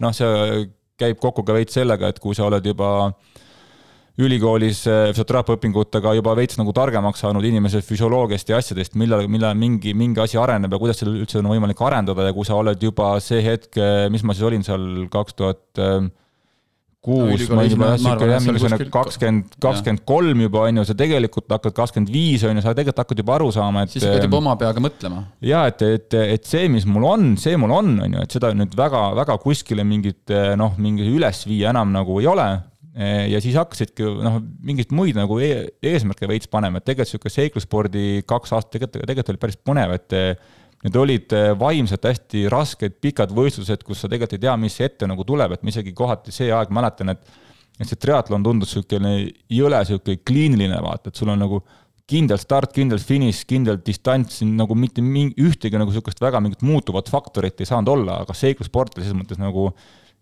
[0.00, 0.64] noh, see
[0.98, 3.34] käib kokku ka veits sellega, et kui sa oled juba äh,
[4.22, 9.56] ülikoolis äh, füsioteraapia õpingutega juba veits nagu targemaks saanud inimese füsioloogiast ja asjadest, millal, millal
[9.58, 12.82] mingi, mingi asi areneb ja kuidas seda üldse on võimalik arendada ja kui sa oled
[12.82, 15.96] juba see hetk, äh, mis ma siis olin seal kaks tuhat äh,
[17.04, 20.96] kuus, ma olin juba jah, sihuke jah, mingisugune kakskümmend, kakskümmend kolm juba on ju, sa
[21.00, 23.96] tegelikult hakkad kakskümmend viis on ju, sa tegelikult hakkad juba aru saama, et.
[23.96, 25.24] siis hakkad juba oma peaga mõtlema.
[25.42, 28.52] ja et, et, et see, mis mul on, see mul on, on ju, et seda
[28.54, 33.40] nüüd väga, väga kuskile mingit noh, mingi üles viia enam nagu ei ole Eh, ja
[33.42, 35.50] siis hakkasidki noh, mingeid muid nagu e
[35.82, 40.14] eesmärke veits panema, et tegelikult sihuke seiklusspordi kaks aastat tegelikult, tegelikult oli päris põnev, et
[40.14, 40.52] eh,
[40.86, 45.08] need olid eh, vaimselt hästi rasked pikad võistlused, kus sa tegelikult ei tea, mis ette
[45.10, 47.40] nagu tuleb, et ma isegi kohati see aeg mäletan, et
[47.74, 49.16] et see triatlon tundus niisugune
[49.50, 51.58] jõle niisugune kliiniline, vaata, et sul on nagu
[52.10, 57.08] kindel start, kindel finiš, kindel distants, nagu mitte mingi, ühtegi nagu niisugust väga mingit muutuvat
[57.10, 59.70] faktorit ei saanud olla, aga seiklussport selles mõttes nagu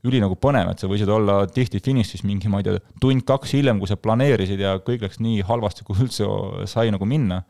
[0.07, 3.79] üli nagu põnev, et sa võisid olla tihti finišis mingi, ma ei tea, tund-kaks hiljem,
[3.79, 6.27] kui sa planeerisid ja kõik läks nii halvasti, kui üldse
[6.71, 7.43] sai nagu minna.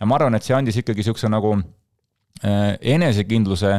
[0.00, 3.78] ja ma arvan, et see andis ikkagi niisuguse nagu äh, enesekindluse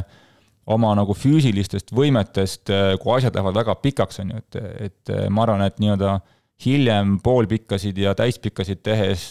[0.73, 4.57] oma nagu füüsilistest võimetest, äh, kui asjad lähevad väga pikaks, on ju, et,
[4.87, 6.17] et äh, ma arvan, et nii-öelda
[6.65, 9.27] hiljem poolpikkasid ja täispikkasid tehes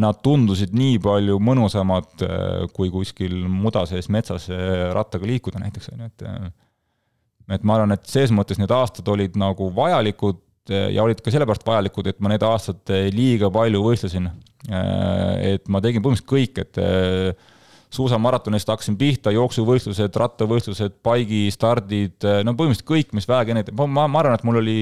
[0.00, 2.24] nad tundusid nii palju mõnusamad,
[2.72, 4.46] kui kuskil muda sees metsas
[4.96, 6.24] rattaga liikuda näiteks, on ju, et
[7.50, 11.32] et ma arvan, et ses mõttes need aastad olid nagu vajalikud eh, ja olid ka
[11.34, 14.28] sellepärast vajalikud, et ma need aastad eh, liiga palju võistlesin.
[14.68, 17.40] Eh, et ma tegin põhimõtteliselt kõik, et
[17.92, 24.22] suusamaratonist hakkasin pihta, jooksuvõistlused, rattavõistlused, paigi, stardid, no põhimõtteliselt kõik, mis vähegi neid, ma, ma
[24.22, 24.78] arvan, et mul oli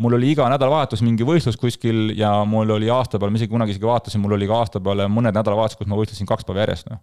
[0.00, 3.74] mul oli iga nädalavahetus mingi võistlus kuskil ja mul oli aasta peale, ma isegi kunagi
[3.74, 6.88] isegi vaatasin, mul oli ka aasta peale mõned nädalavahetused, kus ma võistlesin kaks päeva järjest,
[6.88, 7.02] noh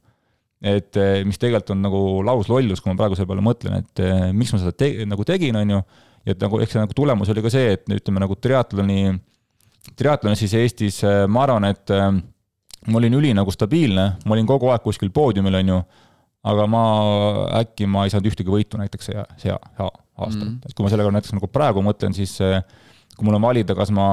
[0.61, 4.29] et eh, mis tegelikult on nagu lauslollus, kui ma praegu selle peale mõtlen, et eh,
[4.33, 5.81] miks ma seda te, nagu tegin, on ju,
[6.25, 9.13] ja et nagu, eks see nagu tulemus oli ka see, et ütleme nagu triatloni,
[9.99, 14.71] triatloni siis Eestis eh, ma arvan, et ma olin üli nagu stabiilne, ma olin kogu
[14.73, 15.79] aeg kuskil poodiumil, on ju,
[16.47, 16.83] aga ma
[17.61, 19.89] äkki ma ei saanud ühtegi võitu näiteks see, see aasta
[20.23, 20.59] mm, -hmm.
[20.65, 22.37] et kui ma sellega näiteks nagu praegu mõtlen, siis
[23.17, 24.07] kui mul on valida, kas ma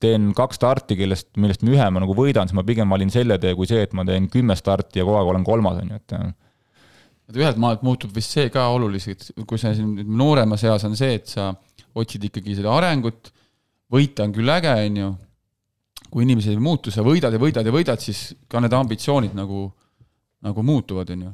[0.00, 3.36] teen kaks starti, kellest, millest ma ühe ma nagu võidan, siis ma pigem valin selle
[3.40, 6.00] tee kui see, et ma teen kümme starti ja kogu aeg olen kolmas, on ju,
[6.00, 6.16] et
[7.30, 11.20] et ühelt maalt muutub vist see ka oluliseks, kui sa siin nooremas eas on see,
[11.20, 11.52] et sa
[12.00, 13.30] otsid ikkagi seda arengut,
[13.92, 15.10] võita on küll äge, on ju,
[16.10, 19.68] kui inimesed ei muutu, sa võidad ja võidad ja võidad, siis ka need ambitsioonid nagu,
[20.46, 21.32] nagu muutuvad, on ju.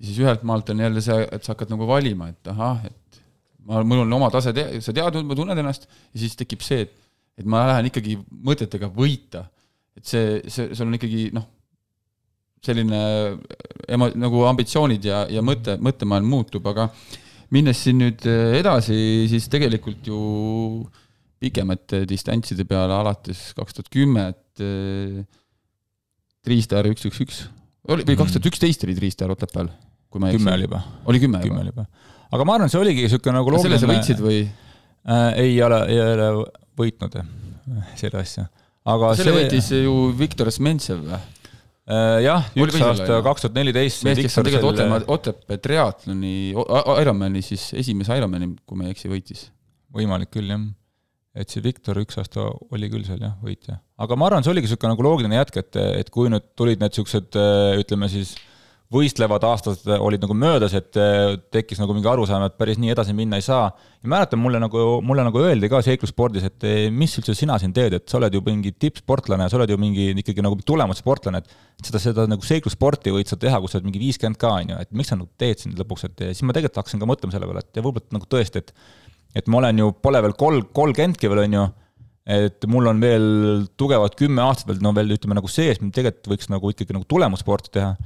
[0.00, 3.20] ja siis ühelt maalt on jälle see, et sa hakkad nagu valima, et ahah, et
[3.68, 7.03] ma, mul on oma tase, sa tead, ma tunnen ennast, ja siis tekib see, et
[7.38, 8.16] et ma lähen ikkagi
[8.46, 9.48] mõtetega võita.
[9.94, 11.46] et see, see, sul on ikkagi noh,
[12.64, 13.00] selline
[13.94, 16.88] emo-, nagu ambitsioonid ja, ja mõte, mõttemaailm muutub, aga
[17.54, 18.24] minnes siin nüüd
[18.58, 18.96] edasi,
[19.30, 20.18] siis tegelikult ju
[21.44, 24.64] pikemate distantside peale alates kaks tuhat kümme, et
[26.44, 27.36] Triistar üks, üks, üks,
[27.88, 29.70] oli, või kaks tuhat üksteist oli Triistar Otepääl,
[30.12, 30.42] kui ma ei eksi.
[30.42, 30.82] kümme oli juba.
[31.10, 31.86] oli kümme, juba?
[32.34, 35.30] aga ma arvan, see oligi niisugune nagu loogiline selle sa võitsid või äh,?
[35.44, 36.28] ei ole, ei ole
[36.78, 37.16] võitnud
[37.98, 38.48] selle asja.
[38.84, 39.40] aga selle see...
[39.40, 41.20] võitis ju Viktor Smentsev või?
[41.84, 44.06] Äh, jah, üks aasta kaks tuhat neliteist.
[44.06, 46.54] mees, kes on tegelikult Otepää, Otepää triatloni,
[47.02, 49.50] Ironmani siis, esimese Ironmani, kui ma ei eksi, võitis.
[49.92, 50.64] võimalik küll, jah.
[51.36, 53.82] et see Viktor üks aasta oli küll seal jah, võitja.
[54.00, 56.94] aga ma arvan, see oligi niisugune nagu loogiline jätk, et, et kui nüüd tulid need
[56.94, 57.36] niisugused
[57.84, 58.53] ütleme siis äh,
[58.92, 63.14] võistlevad aastad olid nagu möödas, et äh, tekkis nagu mingi arusaam, et päris nii edasi
[63.16, 63.70] minna ei saa.
[64.04, 67.72] ja mäletan, mulle nagu, mulle nagu öeldi ka seiklusspordis, et äh, mis üldse sina siin
[67.74, 71.86] teed, et sa oled ju mingi tippsportlane, sa oled ju mingi ikkagi nagu tulemussportlane, et
[71.88, 74.82] seda, seda nagu seiklussporti võid sa teha, kui sa oled mingi viiskümmend ka, on ju,
[74.84, 77.48] et miks sa nagu teed siin lõpuks, et siis ma tegelikult hakkasin ka mõtlema selle
[77.50, 78.76] peale, et võib-olla nagu tõesti, et
[79.34, 81.62] et ma olen ju, pole veel kol-, kolmkümmendki veel, on ju,
[82.30, 83.24] et mul on veel
[83.80, 87.74] tugevad kümme aastat veel, no veel ütleme nagu sees, tegelikult võiks nagu ikkagi nagu tulemussporti
[87.74, 87.96] teha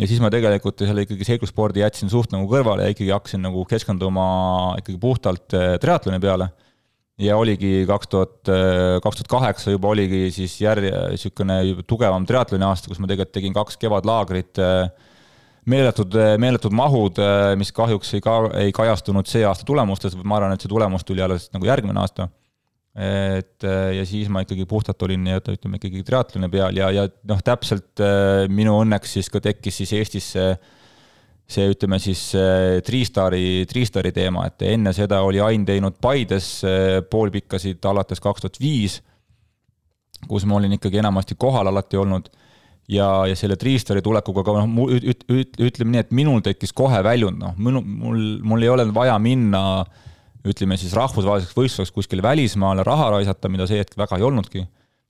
[0.00, 3.64] ja siis ma tegelikult selle ikkagi seiklusspordi jätsin suht nagu kõrvale ja ikkagi hakkasin nagu
[3.70, 4.26] keskenduma
[4.80, 6.50] ikkagi puhtalt äh, triatloni peale.
[7.22, 12.66] ja oligi kaks tuhat, äh, kaks tuhat kaheksa juba oligi siis järje, niisugune tugevam triatloni
[12.66, 15.12] aasta, kus ma tegelikult tegin kaks kevadlaagrit, äh,
[15.70, 17.20] meeletud, meeletud mahud,
[17.56, 21.22] mis kahjuks ei ka-, ei kajastunud see aasta tulemustes, ma arvan, et see tulemus tuli
[21.24, 22.28] alles nagu järgmine aasta
[22.94, 27.40] et ja siis ma ikkagi puhtalt olin nii-öelda ütleme ikkagi triatloni peal ja, ja noh,
[27.42, 30.52] täpselt äh, minu õnneks siis ka tekkis siis Eestis see,
[31.56, 37.00] see ütleme siis äh, Triistari, Triistari teema, et enne seda oli Ain teinud Paides äh,
[37.10, 39.00] poolpikkasid alates kaks tuhat viis,
[40.30, 42.30] kus ma olin ikkagi enamasti kohal alati olnud.
[42.84, 46.98] Ja, ja selle Triistari tulekuga ka noh, üt, üt, ütleme nii, et minul tekkis kohe
[47.02, 50.02] väljund, noh, minu, mul, mul ei ole vaja minna äh,
[50.44, 54.66] ütleme siis rahvusvaheliseks võistluseks kuskile välismaale raha raisata, mida see hetk väga ei olnudki.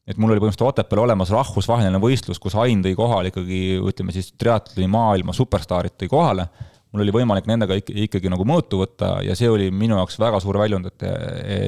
[0.06, 4.34] et mul oli põhimõtteliselt Otepääl olemas rahvusvaheline võistlus, kus Ain tõi kohale ikkagi, ütleme siis
[4.36, 6.44] triatloni maailma superstaarid tõi kohale,
[6.92, 10.42] mul oli võimalik nendega ikka, ikkagi nagu mõõtu võtta ja see oli minu jaoks väga
[10.44, 11.06] suur väljund, et,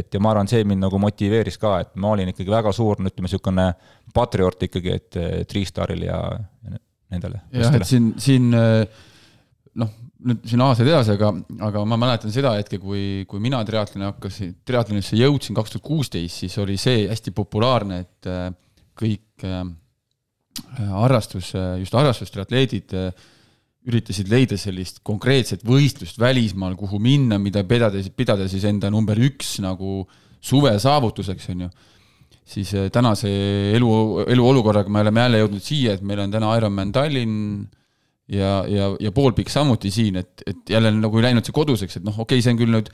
[0.02, 3.00] et ja ma arvan, see mind nagu motiveeris ka, et ma olin ikkagi väga suur,
[3.00, 3.70] no ütleme, niisugune
[4.14, 6.20] patrioot ikkagi, et Triistaril ja
[7.10, 7.40] nendele.
[7.56, 9.96] jah, et siin, siin noh,
[10.26, 11.30] nüüd siin aastaid edasi, aga,
[11.68, 16.42] aga ma mäletan seda hetke, kui, kui mina triatloni hakkasin, triatlonisse jõudsin kaks tuhat kuusteist,
[16.42, 18.50] siis oli see hästi populaarne, et äh,
[18.98, 19.62] kõik äh,
[20.90, 21.52] harrastus,
[21.82, 23.26] just harrastustriatleedid äh,
[23.86, 29.60] üritasid leida sellist konkreetset võistlust välismaal, kuhu minna, mida pidada, pidada siis enda number üks
[29.62, 30.00] nagu
[30.42, 31.70] suve saavutuseks, on ju.
[32.46, 33.30] siis tänase
[33.76, 33.90] elu,
[34.26, 37.66] eluolukorraga me oleme jälle jõudnud siia, et meil on täna Ironman Tallinn
[38.32, 42.16] ja, ja, ja poolpikk samuti siin, et, et jälle nagu läinud see koduseks, et noh,
[42.16, 42.90] okei okay,, see on küll nüüd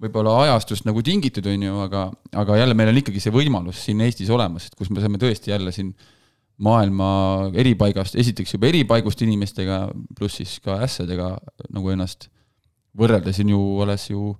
[0.00, 2.06] võib-olla ajastust nagu tingitud, on ju, aga,
[2.40, 5.52] aga jälle meil on ikkagi see võimalus siin Eestis olemas, et kus me saame tõesti
[5.52, 5.92] jälle siin
[6.60, 7.08] maailma
[7.56, 9.82] eripaigast, esiteks juba eripaigust inimestega,
[10.16, 11.34] pluss siis ka ässadega
[11.72, 12.28] nagu ennast
[12.96, 14.34] võrrelda, siin ju alles ju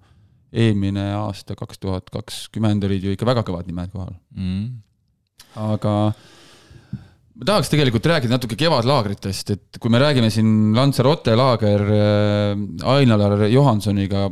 [0.50, 4.14] eelmine aasta, kaks tuhat kakskümmend olid ju ikka väga kõvad nimed kohal.
[4.34, 4.80] Mm..
[5.60, 5.94] aga
[7.40, 12.60] ma tahaks tegelikult rääkida natuke kevadlaagritest, et kui me räägime siin Lanzarote laager äh,
[12.94, 14.26] Ain-Alar Johansoniga,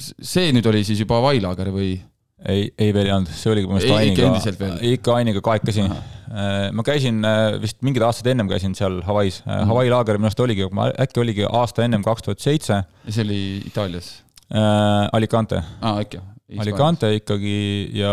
[0.00, 1.92] see nüüd oli siis juba Hawaii laager või?
[2.48, 5.84] ei, ei veel ei olnud, see oligi põhimõtteliselt Ainiga, ikka Ainiga kahekesi.
[5.86, 10.30] Äh, ma käisin äh, vist mingid aastad ennem käisin seal Hawaii's mm., Hawaii laager minu
[10.30, 10.66] arust oligi,
[11.04, 12.82] äkki oligi aasta ennem kaks tuhat seitse.
[12.82, 14.14] ja see oli Itaalias
[14.48, 15.10] äh,?
[15.12, 15.60] Alicante.
[15.84, 16.24] aa, ikka
[16.60, 17.54] Alicante ikkagi
[17.96, 18.10] ja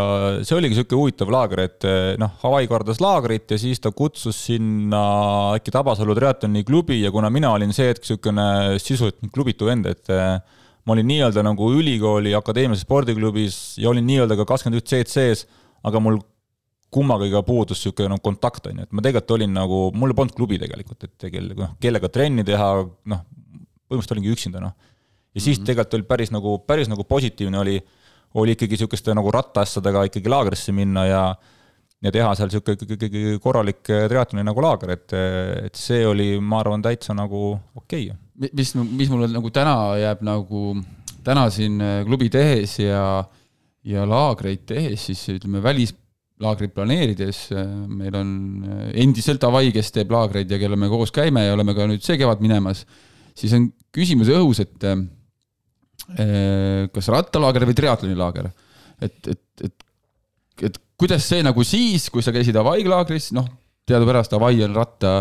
[0.48, 4.38] see oligi niisugune huvitav laager, et eh, noh, Hawaii korraldas laagrit ja siis ta kutsus
[4.48, 5.02] sinna
[5.58, 8.48] äkki Tabasalu triatloni klubi ja kuna mina olin see hetk niisugune
[8.80, 10.38] sisuliselt klubitu vend, et eh,
[10.86, 15.50] ma olin nii-öelda nagu ülikooli akadeemilises spordiklubis ja olin nii-öelda ka kakskümmend üks CC-s,
[15.84, 16.22] aga mul
[16.94, 20.62] kummagagi puudus niisugune noh, kontakt, on ju, et ma tegelikult olin nagu, mul polnud klubi
[20.62, 23.26] tegelikult, et tegelikult noh, kellega trenni teha, noh,
[23.90, 24.78] põhimõtteliselt olingi üksinda, noh.
[25.34, 25.68] ja siis mm -hmm.
[25.74, 27.82] tegelikult oli päris nagu, päris nagu positiivne oli
[28.38, 31.24] oli ikkagi niisuguste nagu rattaasjadega ikkagi laagrisse minna ja
[32.00, 35.16] ja teha seal niisugune ikkagi korralik triatloni nagu laager, et,
[35.68, 38.08] et see oli, ma arvan, täitsa nagu okei.
[38.08, 38.52] Okay..
[38.56, 40.78] mis, mis mulle nagu täna jääb nagu,
[41.28, 43.04] täna siin klubi tehes ja,
[43.84, 47.50] ja laagreid tehes, siis ütleme, välislaagrit planeerides
[47.92, 48.32] meil on
[48.94, 52.20] endiselt Hawaii, kes teeb laagreid ja kellega me koos käime ja oleme ka nüüd see
[52.22, 52.86] kevad minemas,
[53.36, 54.88] siis on küsimus õhus, et
[56.93, 58.49] kas rattalaager või triatlonilaager.
[59.05, 59.86] et, et, et,
[60.70, 63.47] et kuidas see nagu siis, kui sa käisid Hawaii laagris, noh,
[63.88, 65.20] teadupärast Hawaii on ratta,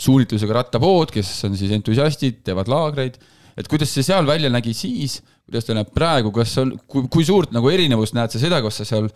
[0.00, 3.16] suunitlusega rattapood, kes on siis entusiastid, teevad laagreid,
[3.56, 5.18] et kuidas see seal välja nägi siis,
[5.48, 8.82] kuidas ta näeb praegu, kas on, kui, kui suurt nagu erinevust näed sa seda, kas
[8.82, 9.10] sa seal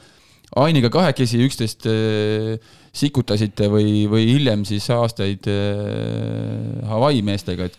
[0.59, 2.57] Ainiga kahekesi üksteist äh,
[2.91, 7.77] sikutasite või, või hiljem siis aastaid äh, Hawaii meestega, et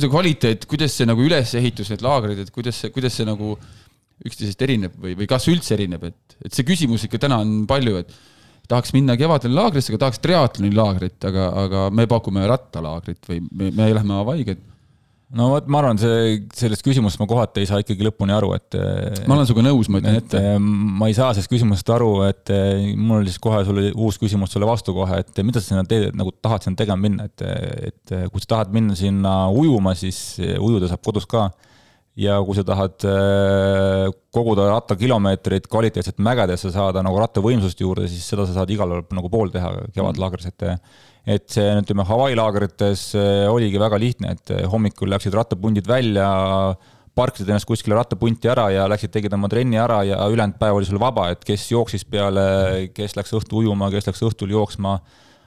[0.00, 3.54] see kvaliteet, kuidas see nagu ülesehitus, need laagrid, et kuidas see, kuidas see nagu
[4.24, 8.00] üksteisest erineb või, või kas üldse erineb, et, et see küsimus ikka täna on palju,
[8.00, 8.14] et
[8.70, 13.70] tahaks minna kevadel laagrisse, aga tahaks triatloni laagrit, aga, aga me pakume rattalaagrit või me,
[13.76, 14.72] me lähme Hawaii'ga, et
[15.34, 18.76] no vot, ma arvan, see, sellest küsimusest ma kohati ei saa ikkagi lõpuni aru, et.
[19.26, 20.42] ma olen sinuga nõus, ma ütlen ette.
[20.60, 22.52] ma ei saa sellest küsimusest aru, et
[22.94, 26.12] mul oli siis kohe sulle uus küsimus sulle vastu kohe, et mida sa sinna teed,
[26.18, 27.46] nagu tahad sinna tegema minna, et,
[27.90, 31.48] et kui sa tahad minna sinna ujuma, siis ujuda saab kodus ka.
[32.16, 38.46] ja kui sa tahad äh, koguda rattakilomeetreid kvaliteetselt mägedesse saada nagu rattavõimsust juurde, siis seda
[38.46, 40.70] sa saad igal nagu pool teha kevadlaagris, et
[41.26, 46.28] et see, ütleme, Hawaii laagrites eh, oligi väga lihtne, et eh, hommikul läksid rattapundid välja,
[47.16, 50.86] parkisid ennast kuskile rattapunti ära ja läksid, tegid oma trenni ära ja ülejäänud päev oli
[50.88, 54.98] sul vaba, et kes jooksis peale, kes läks õhtul ujuma, kes läks õhtul jooksma.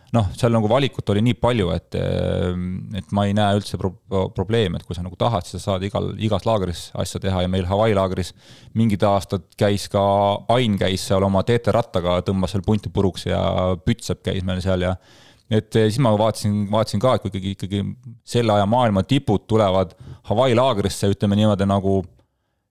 [0.09, 2.57] noh, seal nagu valikut oli nii palju, et, eh,
[2.97, 3.93] et ma ei näe üldse pro
[4.33, 7.47] probleemi, et kui sa nagu tahad, siis sa saad igal, igas laagris asja teha ja
[7.47, 8.33] meil Hawaii laagris
[8.73, 10.03] mingid aastad käis ka,
[10.49, 13.39] Ain käis seal oma TT rattaga, tõmbas seal punti puruks ja
[13.85, 14.97] Pütsep käis meil seal ja
[15.49, 17.83] et eh, siis ma vaatasin, vaatasin ka, et kui ikkagi, ikkagi
[18.27, 19.95] selle aja maailma tipud tulevad
[20.29, 21.99] Hawaii laagrisse, ütleme niimoodi nagu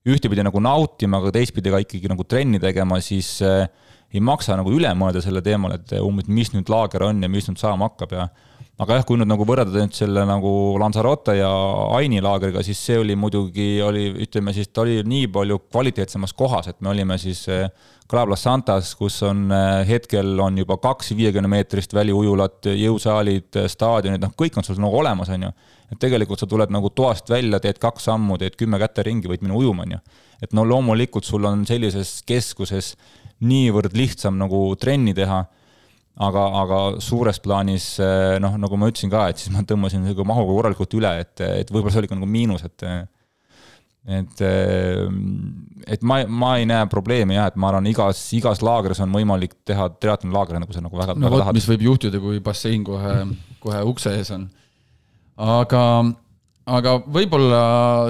[0.09, 3.67] ühtepidi nagu nautima, aga teistpidi ka ikkagi nagu trenni tegema, siis äh,
[4.15, 7.49] ei maksa nagu üle mõelda selle teemal, et umbes, mis nüüd laager on ja mis
[7.51, 8.29] nüüd saama hakkab ja
[8.79, 11.51] aga jah, kui nüüd nagu võrrelda nüüd selle nagu Lanzarote ja
[11.97, 16.71] Aini laagriga, siis see oli muidugi, oli, ütleme siis, ta oli nii palju kvaliteetsemas kohas,
[16.71, 17.43] et me olime siis
[18.09, 24.33] Calablas Santas, kus on eh, hetkel on juba kaks viiekümne meetrist väliujulat, jõusaalid, staadionid, noh,
[24.39, 25.53] kõik on sul nagu olemas, on ju.
[25.93, 29.43] et tegelikult sa tuled nagu toast välja, teed kaks sammu, teed kümme käte ringi, võid
[29.43, 30.03] minna ujuma, on ju.
[30.41, 32.95] et no loomulikult sul on sellises keskuses
[33.43, 35.45] niivõrd lihtsam nagu trenni teha
[36.19, 37.93] aga, aga suures plaanis
[38.43, 41.71] noh, nagu ma ütlesin ka, et siis ma tõmbasin nagu mahuga korralikult üle, et, et
[41.71, 42.87] võib-olla see oli ka nagu miinus, et
[44.09, 44.43] et,
[45.93, 49.59] et ma, ma ei näe probleemi jah, et ma arvan, igas, igas laagris on võimalik
[49.69, 51.59] teha triatlonlaagri, nagu sa nagu väga, no, väga tahad.
[51.59, 53.19] mis võib juhtuda, kui bassein kohe,
[53.63, 54.47] kohe ukse ees on.
[55.45, 55.83] aga,
[56.79, 57.63] aga võib-olla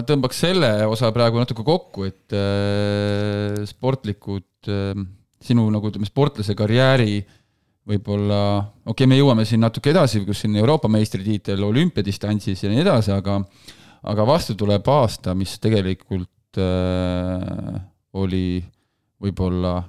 [0.09, 4.95] tõmbaks selle osa praegu natuke kokku, et äh, sportlikud äh,,
[5.43, 7.25] sinu nagu ütleme, sportlase karjääri
[7.89, 8.41] võib-olla,
[8.85, 13.15] okei okay,, me jõuame siin natuke edasi, kus siin Euroopa meistritiitel olümpiadistantsis ja nii edasi,
[13.15, 13.41] aga
[14.09, 17.79] aga vastu tuleb aasta, mis tegelikult äh,
[18.19, 18.61] oli
[19.19, 19.81] võib-olla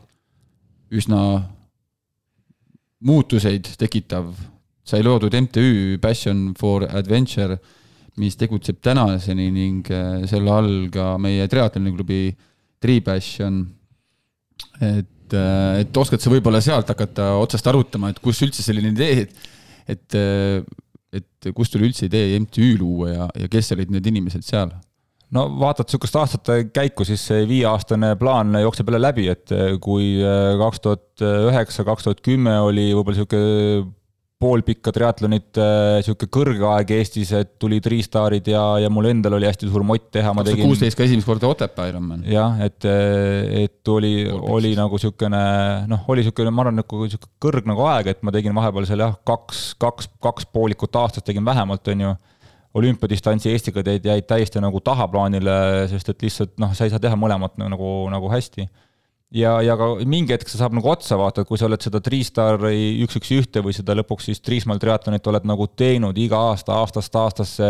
[0.89, 1.21] üsna
[3.05, 4.31] muutuseid tekitav,
[4.83, 7.59] sai loodud MTÜ Passion for Adventure,
[8.19, 12.33] mis tegutseb tänaseni ning äh, selle all ka meie triatloniklubi
[12.79, 13.61] Tripassion.
[14.81, 15.07] et,
[15.37, 19.49] äh, et oskad sa võib-olla sealt hakata otsast arutama, et kus üldse selline idee, et,
[19.95, 20.61] et äh,
[21.09, 24.69] et kust tuli üldse idee MTÜ luua ja, ja kes olid need inimesed seal?
[25.33, 30.53] no vaatad niisugust aastate käiku, siis see viieaastane plaan jookseb jälle läbi, et kui äh,
[30.61, 33.98] kaks tuhat üheksa, kaks tuhat kümme oli võib-olla niisugune
[34.39, 35.57] poolpikka triatlonit,
[35.99, 40.05] niisugune kõrge aeg Eestis, et tulid riistaarid ja, ja mul endal oli hästi suur mott
[40.15, 40.63] teha, ma tegin.
[40.63, 42.23] kuusteist ka esimest korda Otepää Ironman.
[42.23, 42.87] jah, et,
[43.65, 45.43] et oli, oli nagu niisugune
[45.91, 49.03] noh, oli niisugune, ma arvan, nagu niisugune kõrg nagu aeg, et ma tegin vahepeal seal
[49.03, 52.15] jah, kaks, kaks, kaks poolikut aastas tegin vähemalt, on ju
[52.79, 55.59] olümpiadistantsi Eesti kadeed jäid täiesti nagu tahaplaanile,
[55.91, 58.69] sest et lihtsalt noh, sa ei saa teha mõlemat nagu, nagu hästi
[59.35, 62.99] ja, ja ka mingi hetk sa saab nagu otsa vaadata, kui sa oled seda Triistari
[63.05, 67.15] üks, üks, ühte või seda lõpuks siis Triismaal triatlonit oled nagu teinud iga aasta, aastast
[67.19, 67.69] aastasse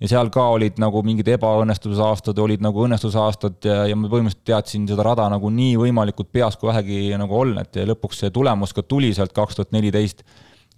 [0.00, 4.86] ja seal ka olid nagu mingid ebaõnnestusaastad, olid nagu õnnestusaastad ja, ja ma põhimõtteliselt teadsin
[4.88, 8.76] seda rada nagu nii võimalikult peas kui vähegi nagu olla, et ja lõpuks see tulemus
[8.76, 10.24] ka tuli sealt kaks tuhat neliteist.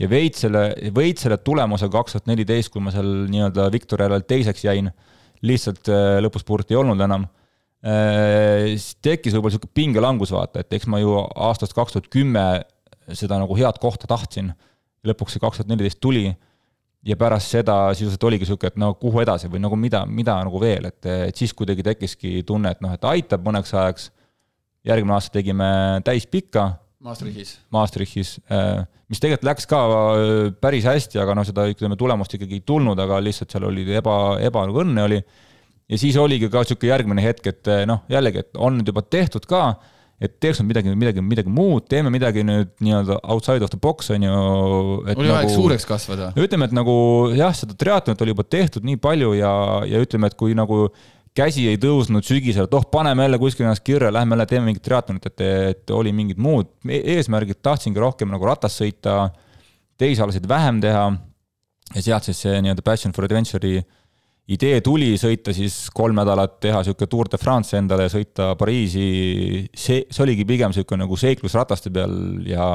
[0.01, 4.64] ja veits selle, veits selle tulemusega kaks tuhat neliteist, kui ma seal nii-öelda Viktoriale teiseks
[4.64, 4.91] jäin,
[5.43, 7.27] lihtsalt äh, lõpus spurti ei olnud enam
[7.83, 12.45] siis tekkis võib-olla sihuke pingelangus, vaata, et eks ma ju aastast kaks tuhat kümme
[13.11, 14.53] seda nagu head kohta tahtsin.
[15.03, 16.28] lõpuks see kaks tuhat neliteist tuli
[17.03, 20.61] ja pärast seda sisuliselt oligi sihuke, et no kuhu edasi või nagu mida, mida nagu
[20.62, 24.11] veel, et, et siis kuidagi tekkiski tunne, et noh, et aitab mõneks ajaks.
[24.87, 25.66] järgmine aasta tegime
[26.05, 26.72] täispikka.
[27.03, 27.57] Maastrichis.
[27.70, 32.61] Maastrichis, äh, mis tegelikult läks ka äh, päris hästi, aga noh, seda ütleme, tulemust ikkagi
[32.61, 35.22] ei tulnud, aga lihtsalt seal oli eba, ebaõnne oli.
[35.91, 39.49] Ja siis oligi ka sihuke järgmine hetk, et noh, jällegi, et on nüüd juba tehtud
[39.51, 39.64] ka
[40.22, 44.11] et teeks nüüd midagi, midagi, midagi muud, teeme midagi nüüd nii-öelda outside of the box,
[44.14, 44.35] on ju.
[45.03, 46.30] oli nagu, aeg suureks kasvada.
[46.39, 46.95] ütleme, et nagu
[47.35, 49.53] jah, seda triatlonit oli juba tehtud nii palju ja,
[49.89, 50.85] ja ütleme, et kui nagu
[51.35, 54.85] käsi ei tõusnud sügisel, et oh, paneme jälle kuskile ennast kirja, lähme jälle teeme mingit
[54.87, 59.33] triatlonit, et, et oli mingid muud e-, eesmärgid, tahtsingi rohkem nagu ratast sõita,
[59.99, 61.09] tehisalasid vähem teha
[61.97, 63.83] ja sealt siis see nii-öelda Passion for Adventure'i
[64.53, 69.07] idee tuli sõita siis kolm nädalat, teha niisugune Tour de France endale, sõita Pariisi,
[69.72, 72.14] see, see oligi pigem niisugune nagu seiklus rataste peal
[72.48, 72.66] ja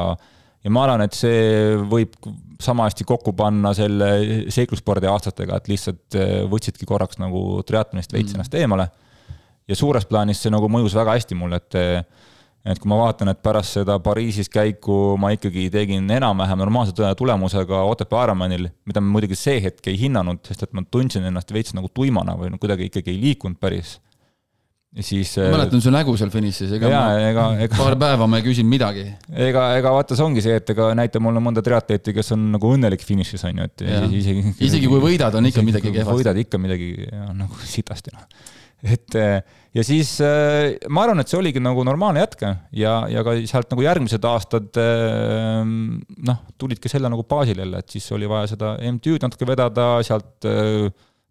[0.65, 2.15] ja ma arvan, et see võib
[2.59, 8.33] sama hästi kokku panna selle seiklusspordi aastatega, et lihtsalt äh, võtsidki korraks nagu triatlonist veits
[8.33, 8.39] mm.
[8.39, 8.89] ennast eemale.
[9.67, 11.77] ja suures plaanis see nagu mõjus väga hästi mulle, et
[12.67, 17.83] et kui ma vaatan, et pärast seda Pariisis käiku ma ikkagi tegin enam-vähem normaalse tulemusega
[17.91, 21.75] Otepää Ironmanil, mida ma muidugi see hetk ei hinnanud, sest et ma tundsin ennast veits
[21.77, 23.97] nagu tuimana või no kuidagi ikkagi ei liikunud päris.
[24.97, 28.41] ja siis ma mäletan su nägu seal finišis, ega jaa, ega, ega paar päeva ma
[28.41, 29.05] ei küsinud midagi.
[29.31, 32.75] ega, ega vaata, see ongi see, et ega näita mulle mõnda triatleeti, kes on nagu
[32.75, 34.03] õnnelik finišis, on ju, et ja.
[34.19, 36.19] isegi isegi kui võidad, on ikka midagi kehvasti.
[36.19, 36.93] võidad ikka midagi,
[37.37, 38.55] nagu sitasti, noh.
[38.85, 42.45] Et ja siis äh, ma arvan, et see oligi nagu normaalne jätk
[42.77, 48.05] ja, ja ka sealt nagu järgmised aastad noh, tulidki selle nagu baasil jälle, et siis
[48.15, 50.87] oli vaja seda MTÜ-d natuke vedada, sealt äh,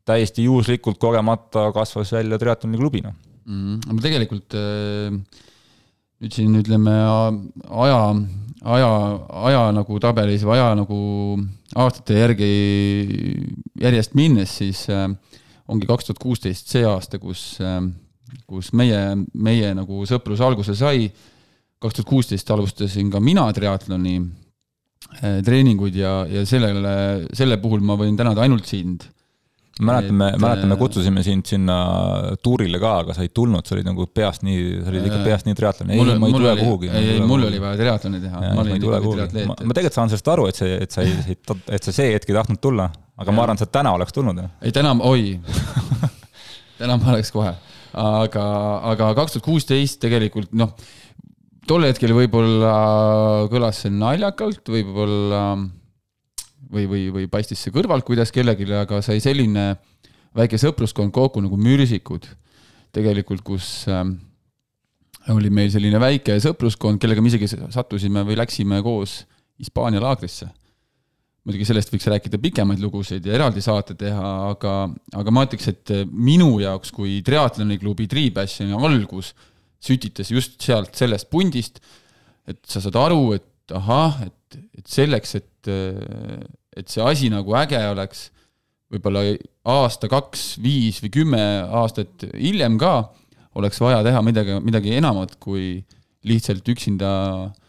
[0.06, 3.16] täiesti juhuslikult kogemata kasvas välja triatloni klubi, noh
[3.46, 3.90] mm.
[3.90, 5.14] aga tegelikult äh,
[6.22, 8.00] nüüd siin ütleme aja,
[8.76, 8.90] aja,
[9.46, 10.98] aja nagu tabelis või aja nagu
[11.76, 12.50] aastate järgi
[13.82, 14.86] järjest minnes, siis
[15.68, 17.56] ongi kaks tuhat kuusteist see aasta, kus
[18.46, 19.00] kus meie,
[19.34, 21.10] meie nagu sõprus alguse sai.
[21.82, 24.16] kaks tuhat kuusteist alustasin ka mina triatloni
[25.20, 29.04] eh, treeninguid ja, ja sellele, selle puhul ma võin tänada ainult sind
[29.76, 31.76] mäletame, mäletame, eh, kutsusime sind sinna
[32.42, 35.48] tuurile ka, aga sa ei tulnud, sa olid nagu peast nii, sa olid ikka peast
[35.48, 36.88] nii triatlon, ei, ma ei tule kuhugi.
[36.88, 38.40] ei, ei, mul oli vaja triatloni teha.
[38.56, 42.32] ma, ma tegelikult saan sellest aru, et see, et sa ei, et sa see hetk
[42.32, 43.34] ei tahtnud tulla, aga ja.
[43.36, 44.42] ma arvan, et sa täna oleks tulnud.
[44.60, 45.40] ei, täna, oi
[46.80, 47.54] täna ma oleks kohe
[47.96, 48.44] aga,
[48.92, 50.74] aga kaks tuhat kuusteist tegelikult noh,
[51.68, 52.72] tol hetkel võib-olla
[53.52, 55.42] kõlas see naljakalt, võib-olla
[56.70, 59.72] või, või, või paistis see kõrvalt kuidas kellelegi, aga sai selline
[60.36, 62.28] väike sõpruskond kokku nagu mürsikud
[62.96, 64.04] tegelikult, kus äh,
[65.32, 69.22] oli meil selline väike sõpruskond, kellega me isegi sattusime või läksime koos
[69.56, 70.50] Hispaania laagrisse
[71.46, 74.72] muidugi sellest võiks rääkida pikemaid lugusid ja eraldi saate teha, aga,
[75.14, 79.30] aga ma ütleks, et minu jaoks kui triatloniklubi Tribassioni algus
[79.82, 81.78] sütitas just sealt sellest pundist,
[82.50, 87.78] et sa saad aru, et ahah, et, et selleks, et, et see asi nagu äge
[87.92, 88.30] oleks,
[88.90, 89.22] võib-olla
[89.70, 91.44] aasta, kaks, viis või kümme
[91.78, 92.96] aastat hiljem ka,
[93.58, 95.78] oleks vaja teha midagi, midagi enamat kui
[96.26, 97.65] lihtsalt üksinda äh, Äh,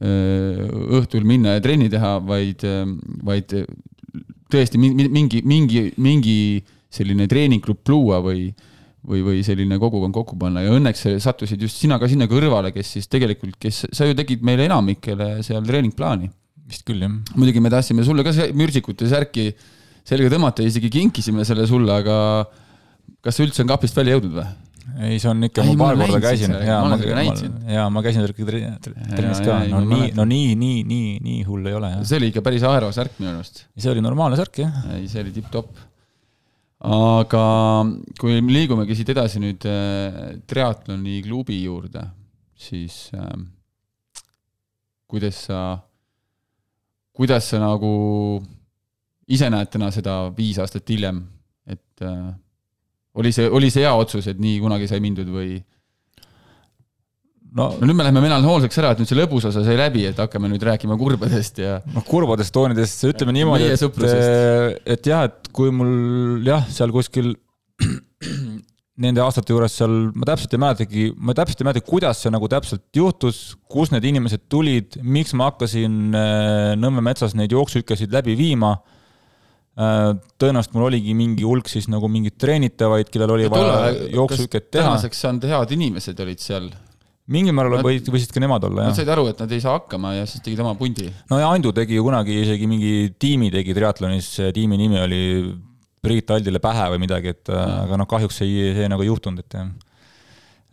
[0.00, 2.84] õhtul minna ja trenni teha, vaid, äh,
[3.26, 3.52] vaid
[4.50, 6.36] tõesti mingi, mingi, mingi
[6.90, 8.48] selline treeninggrupp luua või,
[9.06, 12.96] või, või selline kogukond kokku panna ja õnneks sattusid just sina ka sinna kõrvale, kes
[12.96, 16.30] siis tegelikult, kes, sa ju tegid meile enamikele seal treeningplaani.
[16.70, 17.12] vist küll, jah.
[17.34, 19.50] muidugi me tahtsime sulle ka mürsikute särki
[20.06, 22.46] selga tõmmata ja isegi kinkisime selle sulle, aga
[23.20, 24.48] kas see üldse on kapist välja jõudnud või?
[25.00, 26.54] Ei, see on ikka, ma paar korda käisin.
[26.66, 26.98] jaa, ma,
[27.74, 31.92] jaa, ma käisin trennis ka, no nii, no nii, nii, nii, nii hull ei ole.
[32.08, 33.64] see oli ikka päris aero särk minu arust.
[33.76, 34.82] see oli normaalne särk, jah.
[34.96, 35.82] ei, see oli tipp-topp.
[36.90, 37.44] aga
[38.20, 40.20] kui liigumegi siit edasi nüüd äh,
[40.50, 42.06] triatloni klubi juurde,
[42.58, 43.34] siis äh,
[45.10, 45.64] kuidas sa,
[47.16, 47.94] kuidas sa nagu
[49.30, 51.22] ise näed täna seda viis aastat hiljem,
[51.70, 52.30] et äh,
[53.18, 55.58] oli see, oli see hea otsus, et nii kunagi sai mindud või?
[57.50, 60.20] no, no nüüd me läheme melanhoolseks ära, et nüüd see lõbus osa sai läbi, et
[60.22, 61.78] hakkame nüüd rääkima kurbadest ja.
[61.94, 67.32] noh, kurbadest toonidest, ütleme niimoodi, et, et jah, et kui mul jah, seal kuskil
[69.00, 72.48] nende aastate juures seal, ma täpselt ei mäletagi, ma täpselt ei mäleta, kuidas see nagu
[72.52, 73.40] täpselt juhtus,
[73.70, 78.76] kus need inimesed tulid, miks ma hakkasin äh, Nõmme metsas neid jooksuhükesid läbi viima
[79.80, 84.84] tõenäoliselt mul oligi mingi hulk siis nagu mingeid treenitavaid, kellel oli vaja jooksuhüket teha.
[84.84, 86.68] tänaseks saanud head inimesed olid seal
[87.30, 88.92] mingil määral nad, võisid, võisid ka nemad olla, jah.
[88.92, 91.06] Nad said aru, et nad ei saa hakkama ja siis tegid oma pundi.
[91.30, 95.22] no ja Andu tegi ju kunagi isegi mingi tiimi tegi triatlonis, tiimi nimi oli
[96.00, 97.84] Priit Aldile pähe või midagi, et ja.
[97.84, 99.70] aga noh, kahjuks ei, see nagu ei juhtunud, et jah.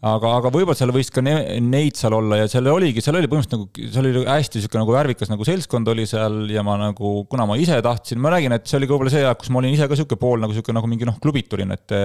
[0.06, 3.30] Aga, aga võib-olla seal võis ka ne, neid seal olla ja seal oligi, seal oli
[3.32, 7.14] põhimõtteliselt nagu, seal oli hästi niisugune nagu värvikas nagu seltskond oli seal ja ma nagu,
[7.32, 9.64] kuna ma ise tahtsin, ma räägin, et see oli ka võib-olla see aeg, kus ma
[9.64, 11.98] olin ise ka niisugune pool nagu niisugune nagu mingi noh, klubiturin, et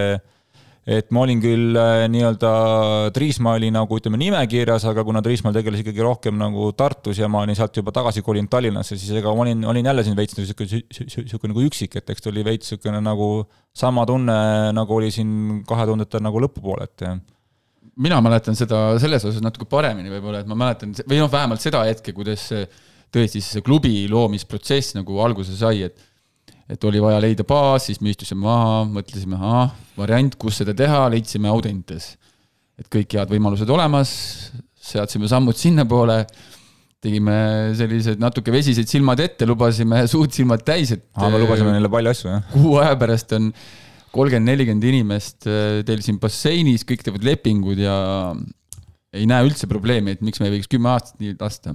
[0.82, 2.48] et ma olin küll äh, nii-öelda
[3.14, 7.44] Triismaa oli nagu ütleme nimekirjas, aga kuna Triismaal tegeles ikkagi rohkem nagu Tartus ja ma
[7.44, 10.66] olin sealt juba tagasi kolinud Tallinnasse, siis ega ma olin, olin jälle siin veits sihuke,
[10.66, 13.28] sihuke nagu üksik, et eks ta oli veits niisugune nagu
[13.78, 14.34] sama tunne,
[14.74, 17.06] nagu oli siin kahe tuhandete nagu lõpupoole, et
[18.00, 21.82] mina mäletan seda selles osas natuke paremini võib-olla, et ma mäletan või noh, vähemalt seda
[21.88, 22.46] hetke, kuidas
[23.12, 26.08] tõesti see klubi loomisprotsess nagu alguse sai, et
[26.72, 31.04] et oli vaja leida baas, siis me istusime maha, mõtlesime, ahah, variant, kus seda teha,
[31.12, 32.14] leidsime Audentes.
[32.80, 34.10] et kõik head võimalused olemas,
[34.80, 36.22] seadsime sammud sinnapoole,
[37.02, 37.34] tegime
[37.76, 42.14] sellised natuke vesised silmad ette, lubasime suud silmad täis, et aa, me lubasime neile palju
[42.14, 42.46] asju, jah?
[42.54, 43.52] kuu aja pärast on
[44.12, 47.96] kolmkümmend, nelikümmend inimest äh, teil siin basseinis, kõik teevad lepingud ja
[49.12, 51.74] ei näe üldse probleemi, et miks me ei võiks kümme aastat nii lasta.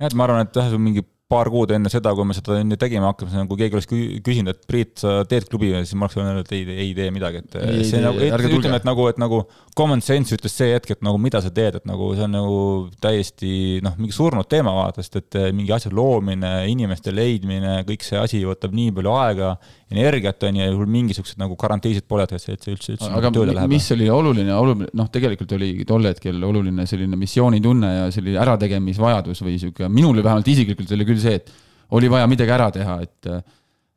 [0.00, 2.76] jah, et ma arvan, et jah, mingi paar kuud enne seda, kui me seda enne
[2.80, 3.88] tegema hakkasime, kui keegi oleks
[4.26, 7.42] küsinud, et Priit, sa teed klubi, siis ma oleks öelnud, et ei, ei tee midagi,
[7.44, 9.42] et ei, see ei, nagu, ütleme, et nagu, et nagu
[9.78, 12.56] common sense ütles see hetk, et nagu mida sa teed, et nagu see on nagu
[13.02, 13.52] täiesti
[13.86, 18.42] noh, mingi surnud teema vaata, sest et mingi asja loomine, inimeste leidmine, kõik see asi
[18.46, 19.54] võtab nii palju aega,
[19.90, 23.34] energiat on ju, ja sul mingisuguseid nagu garantiisid pole, et see, üldse, üldse aga nagu
[23.38, 23.72] tööle läheb.
[23.72, 29.42] mis oli oluline, oluline, noh, tegelikult oli tol hetkel oluline selline missioonitunne ja selline ärategemisvajadus
[29.46, 32.96] või sihuke, minul vähemalt isiklikult oli küll küll see, et oli vaja midagi ära teha,
[33.04, 33.30] et,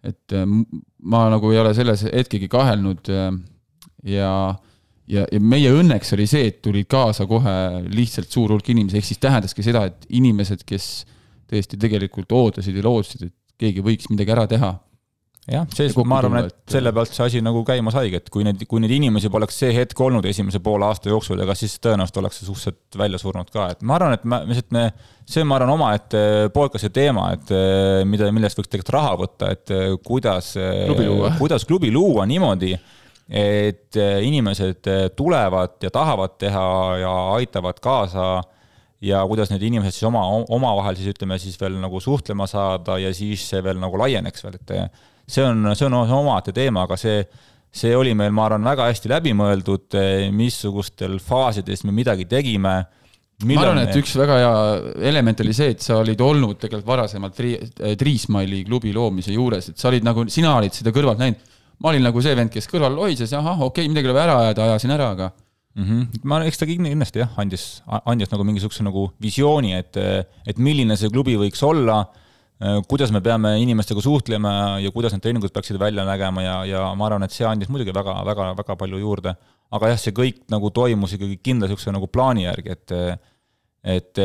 [0.04, 4.32] et ma nagu ei ole selles hetkegi kahelnud ja,
[5.08, 7.56] ja, ja meie õnneks oli see, et tulid kaasa kohe
[7.94, 10.90] lihtsalt suur hulk inimesi, ehk siis tähendaski seda, et inimesed, kes
[11.50, 14.74] tõesti tegelikult ootasid ja lootsid, et keegi võiks midagi ära teha
[15.52, 18.62] jah, see, ma arvan, et selle pealt see asi nagu käima saigi, et kui neid,
[18.70, 22.40] kui neid inimesi poleks see hetk olnud esimese poole aasta jooksul, ega siis tõenäoliselt oleks
[22.40, 24.86] see suhteliselt välja surnud ka, et ma arvan, et me, lihtsalt me,
[25.28, 26.24] see, ma arvan, omaette
[26.56, 27.54] podcast'i teema, et
[28.08, 29.76] mida, millest võiks tegelikult raha võtta, et
[30.08, 30.54] kuidas,
[31.42, 32.74] kuidas klubi luua niimoodi,
[33.34, 34.88] et inimesed
[35.18, 36.66] tulevad ja tahavad teha
[37.04, 38.34] ja aitavad kaasa
[39.04, 40.24] ja kuidas need inimesed siis oma,
[40.56, 44.60] omavahel siis ütleme siis veel nagu suhtlema saada ja siis see veel nagu laieneks veel,
[44.60, 44.76] et
[45.28, 47.22] see on, see on omaette teema, aga see,
[47.74, 50.00] see oli meil, ma arvan, väga hästi läbimõeldud,
[50.36, 52.82] missugustel faasides me midagi tegime
[53.44, 54.52] ma arvan, et üks väga hea
[55.10, 57.58] element oli see, et sa olid olnud tegelikult varasemalt Tri-,
[58.00, 61.50] Triismaili klubi loomise juures, et sa olid nagu, sina olid seda kõrvalt näinud.
[61.84, 64.68] ma olin nagu see vend, kes kõrval lohises, ahah, okei okay,, midagi tuleb ära ajada,
[64.70, 65.84] ajasin ära, aga mm.
[65.84, 66.24] -hmm.
[66.30, 69.98] ma, eks ta kindlasti jah, andis, andis nagu mingisuguse nagu visiooni, et,
[70.48, 72.06] et milline see klubi võiks olla
[72.88, 74.54] kuidas me peame inimestega suhtlema
[74.84, 77.96] ja kuidas need treeningud peaksid välja nägema ja, ja ma arvan, et see andis muidugi
[77.96, 79.36] väga, väga, väga palju juurde.
[79.74, 82.96] aga jah, see kõik nagu toimus ikkagi kindla niisuguse nagu plaani järgi, et
[83.84, 84.20] et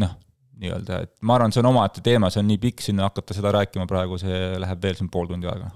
[0.00, 0.14] noh,
[0.58, 3.52] nii-öelda, et ma arvan, see on omaette teema, see on nii pikk, sinna hakata seda
[3.54, 5.70] rääkima praegu, see läheb veel siin pool tundi aega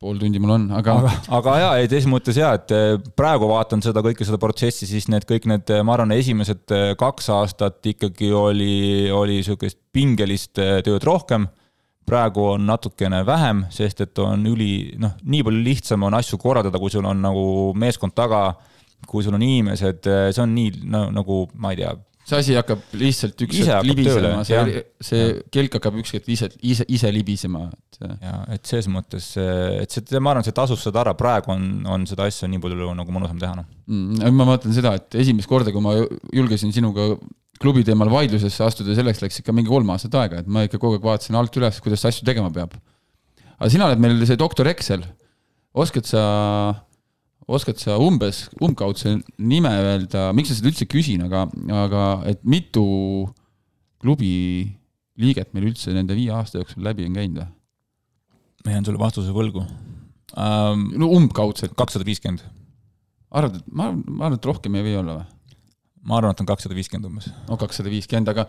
[0.00, 0.94] pool tundi mul on, aga.
[0.96, 4.88] aga, aga jaa, ei teises mõttes jaa, et eh, praegu vaatan seda kõike seda protsessi,
[4.88, 8.72] siis need kõik need, eh, ma arvan, esimesed eh, kaks aastat ikkagi oli,
[9.12, 11.50] oli sihukest pingelist tööd rohkem.
[12.10, 16.78] praegu on natukene vähem, sest et on üli, noh, nii palju lihtsam on asju korraldada,
[16.80, 17.44] kui sul on nagu
[17.78, 18.56] meeskond taga
[19.06, 21.92] kui sul on inimesed, see on nii no, nagu ma ei tea,
[22.30, 26.86] see asi hakkab lihtsalt üks hetk libisema, see, see kelk hakkab üks hetk ise, ise,
[26.88, 27.98] ise libisema, et.
[28.22, 32.06] ja, et ses mõttes, et see, ma arvan, see tasus seda ära, praegu on, on
[32.08, 34.32] seda asja nii palju nagu mõnusam teha, noh mm,.
[34.38, 35.96] ma mõtlen seda, et esimest korda, kui ma
[36.36, 37.12] julgesin sinuga
[37.60, 40.96] klubi teemal vaidlusesse astuda, selleks läks ikka mingi kolm aastat aega, et ma ikka kogu
[40.96, 42.78] aeg vaatasin alt üles, kuidas asju tegema peab.
[43.58, 45.04] aga sina oled meil see doktor Excel,
[45.76, 46.22] oskad sa
[47.50, 51.46] oskad sa umbes, umbkaudse nime öelda, miks ma seda üldse küsin, aga,
[51.84, 52.84] aga et mitu
[54.00, 54.34] klubi
[55.20, 57.50] liiget meil üldse nende viie aasta jooksul läbi on käinud või?
[58.64, 60.86] ma jään sulle vastuse võlgu um,.
[61.00, 61.74] no umbkaudselt.
[61.76, 62.44] kakssada viiskümmend.
[63.30, 65.28] arvad, et ma, ma arvan, et rohkem ei või olla või?
[66.08, 67.30] ma arvan, et on kakssada viiskümmend umbes.
[67.48, 68.46] no kakssada viiskümmend, aga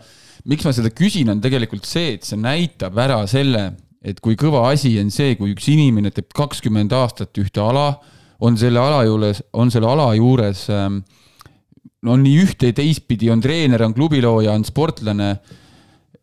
[0.48, 3.72] miks ma seda küsin, on tegelikult see, et see näitab ära selle,
[4.02, 7.90] et kui kõva asi on see, kui üks inimene teeb kakskümmend aastat ühte ala
[8.42, 11.00] on selle ala juures, on selle ala juures ähm,
[12.02, 15.30] no nii ühte ja teistpidi, on treener, on klubilooja, on sportlane.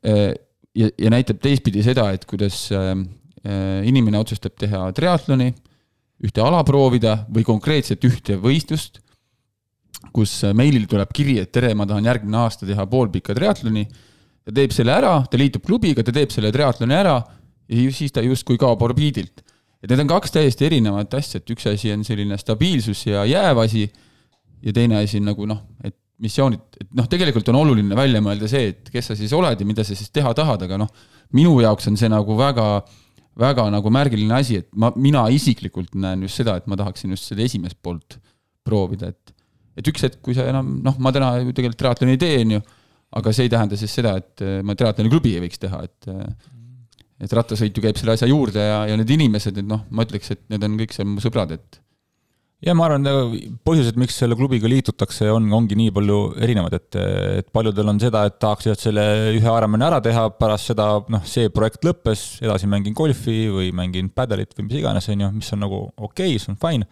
[0.04, 0.34] Äh,
[0.76, 3.08] ja, ja näitab teistpidi seda, et kuidas, ähm,
[3.88, 5.54] inimene otsustab teha triatloni,
[6.28, 9.00] ühte ala proovida või konkreetselt ühte võistlust,
[10.16, 13.86] kus meilil tuleb kiri, et tere, ma tahan järgmine aasta teha poolpika triatloni,
[14.44, 17.16] ta teeb selle ära, ta liitub klubiga, ta teeb selle triatloni ära
[17.70, 19.44] ja siis ta justkui kaob orbiidilt.
[19.84, 23.64] Et need on kaks täiesti erinevat asja, et üks asi on selline stabiilsus ja jääv
[23.64, 23.86] asi
[24.64, 28.50] ja teine asi on nagu noh, et missioonid, et noh, tegelikult on oluline välja mõelda
[28.52, 30.90] see, et kes sa siis oled ja mida sa siis teha tahad, aga noh,
[31.36, 32.66] minu jaoks on see nagu väga,
[33.40, 37.30] väga nagu märgiline asi, et ma, mina isiklikult näen just seda, et ma tahaksin just
[37.32, 38.20] seda esimest poolt
[38.68, 39.36] proovida, et
[39.80, 42.58] et üks hetk, kui sa enam, noh, ma täna ju tegelikult triatloni ei tee, on
[42.58, 42.62] ju,
[43.16, 46.10] aga see ei tähenda siis seda, et ma triatloni klubi ei võiks teha, et
[47.20, 50.34] et rattasõit ju käib selle asja juurde ja, ja need inimesed, et noh, ma ütleks,
[50.36, 51.82] et need on kõik seal mu sõbrad, et
[52.66, 53.08] ja ma arvan,
[53.68, 56.98] põhjused, miks selle klubiga liitutakse, on, ongi nii palju erinevad, et,
[57.40, 59.06] et paljudel on seda, et tahaks lihtsalt selle
[59.38, 64.12] ühe Ironmani ära teha, pärast seda noh, see projekt lõppes, edasi mängin golfi või mängin
[64.16, 66.90] padelit või mis iganes, on ju, mis on nagu okei okay,, see on fine.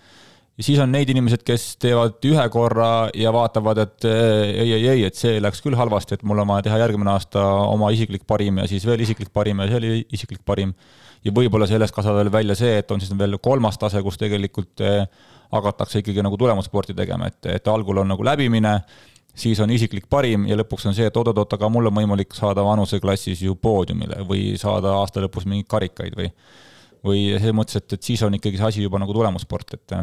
[0.57, 5.03] Ja siis on neid inimesed, kes teevad ühe korra ja vaatavad, et ei, ei, ei,
[5.05, 8.63] et see läks küll halvasti, et mul on vaja teha järgmine aasta oma isiklik parim
[8.63, 10.73] ja siis veel isiklik parim ja see oli isiklik parim.
[11.25, 14.81] ja võib-olla sellest kasvab veel välja see, et on siis veel kolmas tase, kus tegelikult
[15.51, 18.73] hakatakse ikkagi nagu tulemussporti tegema, et, et algul on nagu läbimine,
[19.37, 22.65] siis on isiklik parim ja lõpuks on see, et oot-oot-oot, aga mul on võimalik saada
[22.65, 26.31] vanuseklassis ju poodiumile või saada aasta lõpus mingeid karikaid või
[27.05, 29.93] või selles mõttes, et, et siis on ikkagi see asi juba nagu tulemussport, et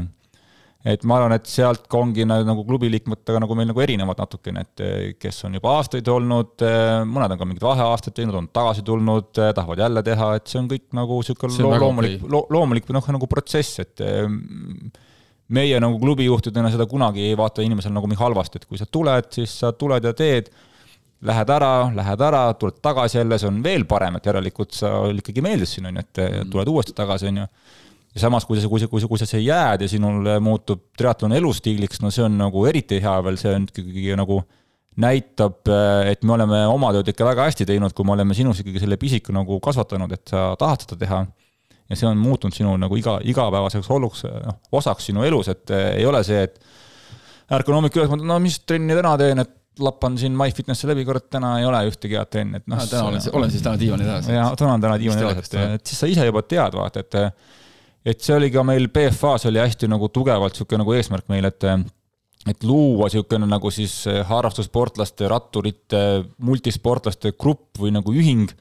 [0.84, 4.64] et ma arvan, et sealt ka ongi nagu klubi liikmetega nagu meil nagu erinevad natukene,
[4.66, 6.64] et kes on juba aastaid olnud,
[7.08, 10.68] mõned on ka mingid vaheaastad teinud, on tagasi tulnud, tahavad jälle teha, et see on
[10.68, 14.04] kõik nagu niisugune loomulik okay., loomulik noh, nagu protsess, et
[15.54, 19.28] meie nagu klubijuhtidena seda kunagi ei vaata inimesel nagu mingi halvasti, et kui sa tuled,
[19.34, 20.50] siis sa tuled ja teed,
[21.24, 25.44] lähed ära, lähed ära, tuled tagasi jälle, see on veel parem, et järelikult sa ikkagi
[25.44, 26.22] meeldis siin, on ju, et
[26.52, 27.48] tuled uuesti tagasi, on ju.
[28.14, 30.86] Ja samas, kui sa, kui sa, kui sa, kui sa siia jääd ja sinul muutub
[30.98, 34.42] triatlon elustiiliks, no see on nagu eriti hea veel, see on ikkagi nagu
[35.02, 35.66] näitab,
[36.06, 38.98] et me oleme oma tööd ikka väga hästi teinud, kui me oleme sinus ikkagi selle
[39.00, 41.24] pisiku nagu kasvatanud, et sa tahad seda teha
[41.90, 45.90] ja see on muutunud sinu nagu iga, igapäevaseks oluks, noh, osaks sinu elus, et eh,
[46.00, 50.36] ei ole see, et ärkan hommikul üles, no mis trenni täna teen, et lappan siin
[50.38, 52.80] MyFitnessi läbi, kurat, täna ei ole ühtegi head trenni, et noh.
[52.88, 54.30] täna olen, olen siis täna diivani taas.
[54.30, 57.20] jaa, täna on täna diivani taas, et, et siis sa ise juba tead, vaata, et
[58.04, 61.68] et see oli ka meil BFA-s oli hästi nagu tugevalt niisugune nagu eesmärk meil, et
[62.44, 66.02] et luua niisugune nagu siis harrastussportlaste, ratturite,
[66.44, 68.52] multisportlaste grupp või nagu ühing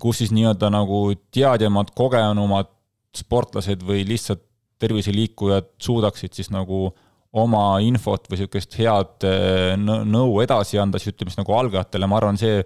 [0.00, 2.70] kus siis nii-öelda nagu teadjamad, kogenumad
[3.16, 4.42] sportlased või lihtsalt
[4.80, 6.88] terviseliikujad suudaksid siis nagu
[7.36, 12.18] oma infot või niisugust head eh, nõu edasi anda, siis ütleme siis nagu algajatele, ma
[12.18, 12.62] arvan, see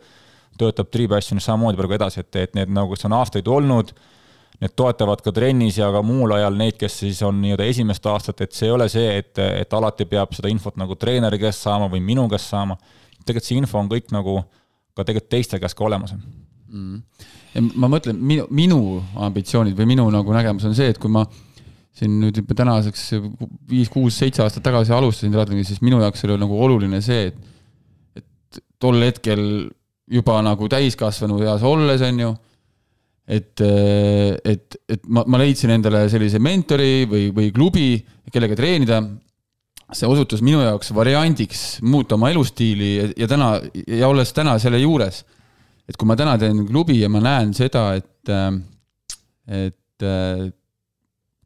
[0.61, 3.91] töötab Tripassionis samamoodi praegu edasi, et, et need nagu, kes on aastaid olnud,
[4.63, 8.45] need toetavad ka trennis ja ka muul ajal neid, kes siis on nii-öelda esimest aastat,
[8.45, 11.91] et see ei ole see, et, et alati peab seda infot nagu treeneri käest saama
[11.93, 12.77] või minu käest saama.
[13.25, 14.43] tegelikult see info on kõik nagu
[14.95, 17.01] ka tegelikult teiste käest ka olemas mm..
[17.75, 18.79] ma mõtlen, minu, minu
[19.27, 21.25] ambitsioonid või minu nagu nägemus on see, et kui ma
[21.95, 23.05] siin nüüd juba tänaseks
[23.71, 27.37] viis, kuus, seitse aastat tagasi alustasin triatloni, siis minu jaoks oli nagu oluline see, et,
[28.19, 29.45] et tol hetkel
[30.11, 32.33] juba nagu täiskasvanu eas olles, on ju,
[33.27, 37.89] et, et, et ma, ma leidsin endale sellise mentori või, või klubi,
[38.33, 39.03] kellega treenida.
[39.95, 43.49] see osutus minu jaoks variandiks muuta oma elustiili ja, ja täna,
[43.87, 45.23] ja olles täna selle juures
[45.89, 48.57] et kui ma täna teen klubi ja ma näen seda, et, äh,
[49.67, 50.47] et äh,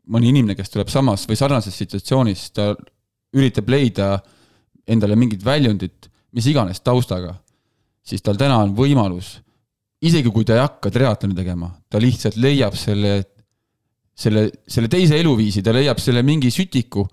[0.08, 2.70] mõni inimene, kes tuleb samas või sarnases situatsioonis, ta
[3.36, 4.12] üritab leida
[4.88, 7.34] endale mingit väljundit, mis iganes taustaga,
[8.06, 9.38] siis tal täna on võimalus,
[10.04, 13.14] isegi kui ta ei hakka triatloni tegema, ta lihtsalt leiab selle,
[14.14, 17.06] selle, selle teise eluviisi, ta leiab selle mingi sütiku,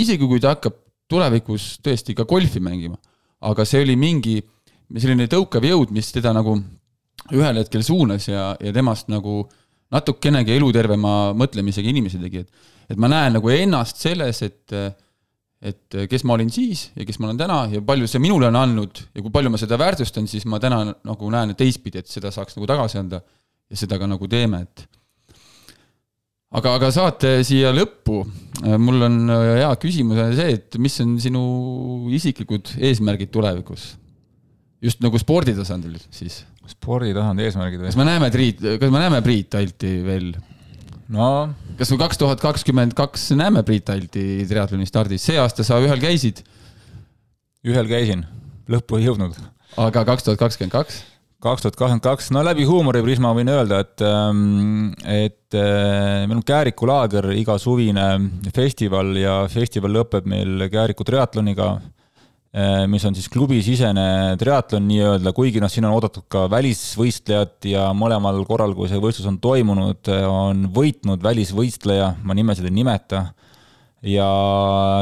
[0.00, 0.76] isegi kui ta hakkab
[1.10, 2.96] tulevikus tõesti ka golfi mängima.
[3.40, 4.34] aga see oli mingi
[5.00, 6.58] selline tõukav jõud, mis teda nagu
[7.32, 9.46] ühel hetkel suunas ja, ja temast nagu
[9.90, 14.74] natukenegi elutervema mõtlemisega inimese tegi, et et ma näen nagu ennast selles, et
[15.60, 18.56] et kes ma olin siis ja kes ma olen täna ja palju see minule on
[18.56, 22.32] andnud ja kui palju ma seda väärtustan, siis ma täna nagu näen teistpidi, et seda
[22.32, 24.86] saaks nagu tagasi anda ja seda ka nagu teeme, et
[26.56, 28.22] aga, aga saate siia lõppu,
[28.80, 31.42] mul on hea küsimus on see, et mis on sinu
[32.16, 33.94] isiklikud eesmärgid tulevikus?
[34.80, 36.40] just nagu sporditasandil siis.
[36.72, 37.90] sporditasandi eesmärgid või?
[37.90, 40.32] kas me näeme Priit, kas me näeme Priit Alti veel?
[41.14, 41.28] No.
[41.78, 46.00] kas me kaks tuhat kakskümmend kaks näeme Priit Alti triatloni stardis, see aasta sa ühel
[46.02, 46.44] käisid?
[47.66, 48.24] ühel käisin,
[48.70, 49.36] lõppu ei jõudnud.
[49.80, 51.02] aga kaks tuhat kakskümmend kaks?
[51.40, 56.44] kaks tuhat kakskümmend kaks, no läbi huumoriprisma võin öelda, et, ähm, et äh, meil on
[56.46, 58.10] Kääriku laager, igasuvine
[58.54, 61.74] festival ja festival lõpeb meil Kääriku triatloniga,
[62.90, 68.42] mis on siis klubisisene triatlon nii-öelda, kuigi noh, siin on oodatud ka välisvõistlejad ja mõlemal
[68.48, 73.28] korral, kui see võistlus on toimunud, on võitnud välisvõistleja, ma nimesid ei nimeta
[74.06, 74.26] ja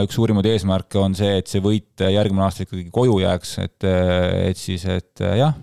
[0.02, 4.58] üks suurimaid eesmärke on see, et see võit järgmine aasta ikkagi koju jääks, et, et
[4.58, 5.54] siis, et jah.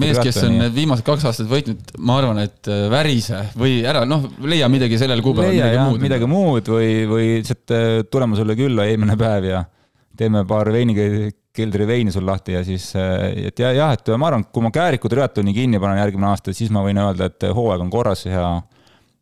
[0.00, 4.24] mees, kes on need viimased kaks aastat võitnud, ma arvan, et värise või ära, noh,
[4.48, 6.06] leia midagi sellel kuupäeval, midagi jah, muud.
[6.06, 9.62] midagi muud või, või lihtsalt äh, tuleme sulle külla eelmine päev ja
[10.20, 14.44] teeme paar veinikeldri veini sul lahti ja siis, äh, et ja, jah, et ma arvan,
[14.52, 17.92] kui ma Kääriku triatloni kinni panen järgmine aasta, siis ma võin öelda, et hooaeg on
[17.92, 18.60] korras ja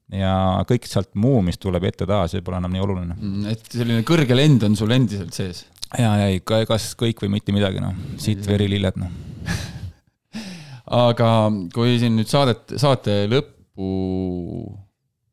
[0.09, 3.17] ja kõik sealt muu, mis tuleb ette-taha, see pole enam nii oluline.
[3.19, 5.67] Mm, et selline kõrge lend on sul endiselt sees?
[5.97, 9.13] ja, ja ikka, kas kõik või mitte midagi, noh, siit verililled, noh
[11.09, 11.31] aga
[11.75, 13.89] kui siin nüüd saadet, saate lõppu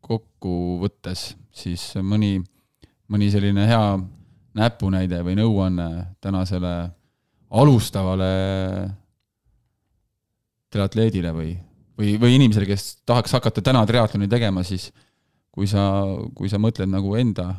[0.06, 2.38] kokku võttes, siis mõni,
[3.12, 3.84] mõni selline hea
[4.56, 5.90] näpunäide või nõuanne
[6.24, 6.74] tänasele
[7.56, 8.34] alustavale
[10.72, 11.54] triatleedile või
[11.98, 14.90] või, või inimesele, kes tahaks hakata täna triatloni tegema, siis
[15.56, 15.86] kui sa,
[16.36, 17.54] kui sa mõtled nagu enda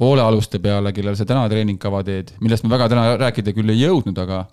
[0.00, 4.18] hoolealuste peale, kellel sa täna treeningkava teed, millest me väga täna rääkida küll ei jõudnud,
[4.24, 4.44] aga,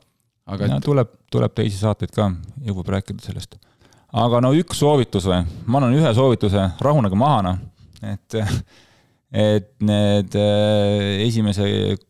[0.54, 0.78] aga et....
[0.86, 2.30] tuleb, tuleb teisi saateid ka,
[2.68, 3.58] jõuab rääkida sellest.
[4.12, 7.60] aga no üks soovitus või, ma annan ühe soovituse, rahunege maha noh,
[8.14, 8.38] et
[9.32, 11.66] et need äh, esimese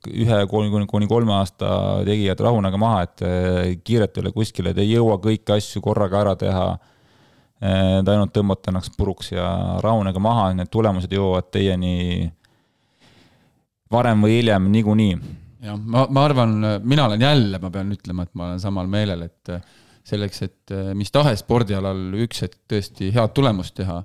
[0.10, 4.82] ühe kuni, kuni kolme aasta tegijad rahunege maha, et äh, kiiret ei ole kuskile, te
[4.82, 6.66] ei jõua kõiki asju korraga ära teha
[7.62, 9.44] Te ainult tõmbate ennast puruks ja
[9.84, 12.24] rahunege maha, need tulemused jõuavad teieni
[13.94, 15.20] varem või hiljem niikuinii.
[15.68, 19.28] jah, ma, ma arvan, mina olen jälle, ma pean ütlema, et ma olen samal meelel,
[19.28, 19.54] et
[20.10, 24.00] selleks, et mis tahes spordialal üks hetk tõesti head tulemust teha,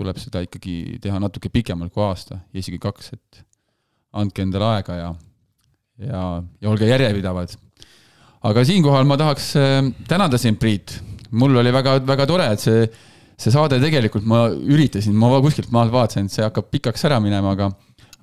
[0.00, 3.44] tuleb seda ikkagi teha natuke pikemalt kui aasta ja isegi kaks, et
[4.16, 5.10] andke endale aega ja,
[6.08, 7.54] ja, ja olge järjepidavad.
[8.50, 9.52] aga siinkohal ma tahaks
[10.08, 10.98] tänada sind, Priit
[11.30, 12.86] mul oli väga, väga tore, et see,
[13.38, 17.54] see saade tegelikult ma üritasin, ma kuskilt maalt vaatasin, et see hakkab pikaks ära minema,
[17.56, 17.70] aga,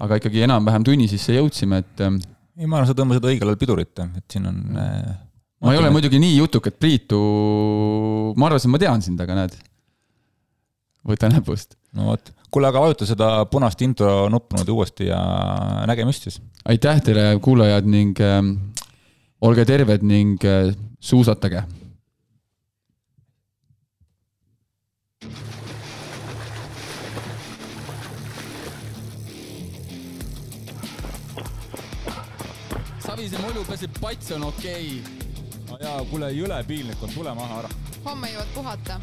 [0.04, 2.04] aga ikkagi enam-vähem tunni sisse jõudsime, et.
[2.04, 2.20] Ähm,
[2.58, 5.16] ei, ma arvan, sa tõmbasid õigel ajal pidurit, et siin on äh,.
[5.64, 7.20] ma ei ole muidugi nii jutukat Priitu,
[8.38, 9.58] ma arvasin, ma tean sind, aga näed,
[11.08, 11.78] võta näpust.
[11.96, 15.20] no vot, kuule, aga vajuta seda punast intro nuppu nüüd uuesti ja
[15.90, 16.42] nägemist siis.
[16.68, 18.44] aitäh teile, kuulajad ning äh,
[19.42, 21.64] olge terved ning äh, suusatage
[33.08, 35.30] Savise mulju peseb, pats on okei okay..
[35.70, 37.76] no jaa, kuule, jõle piinlik on, tule maha ära.
[38.04, 39.00] homme jõuad puhata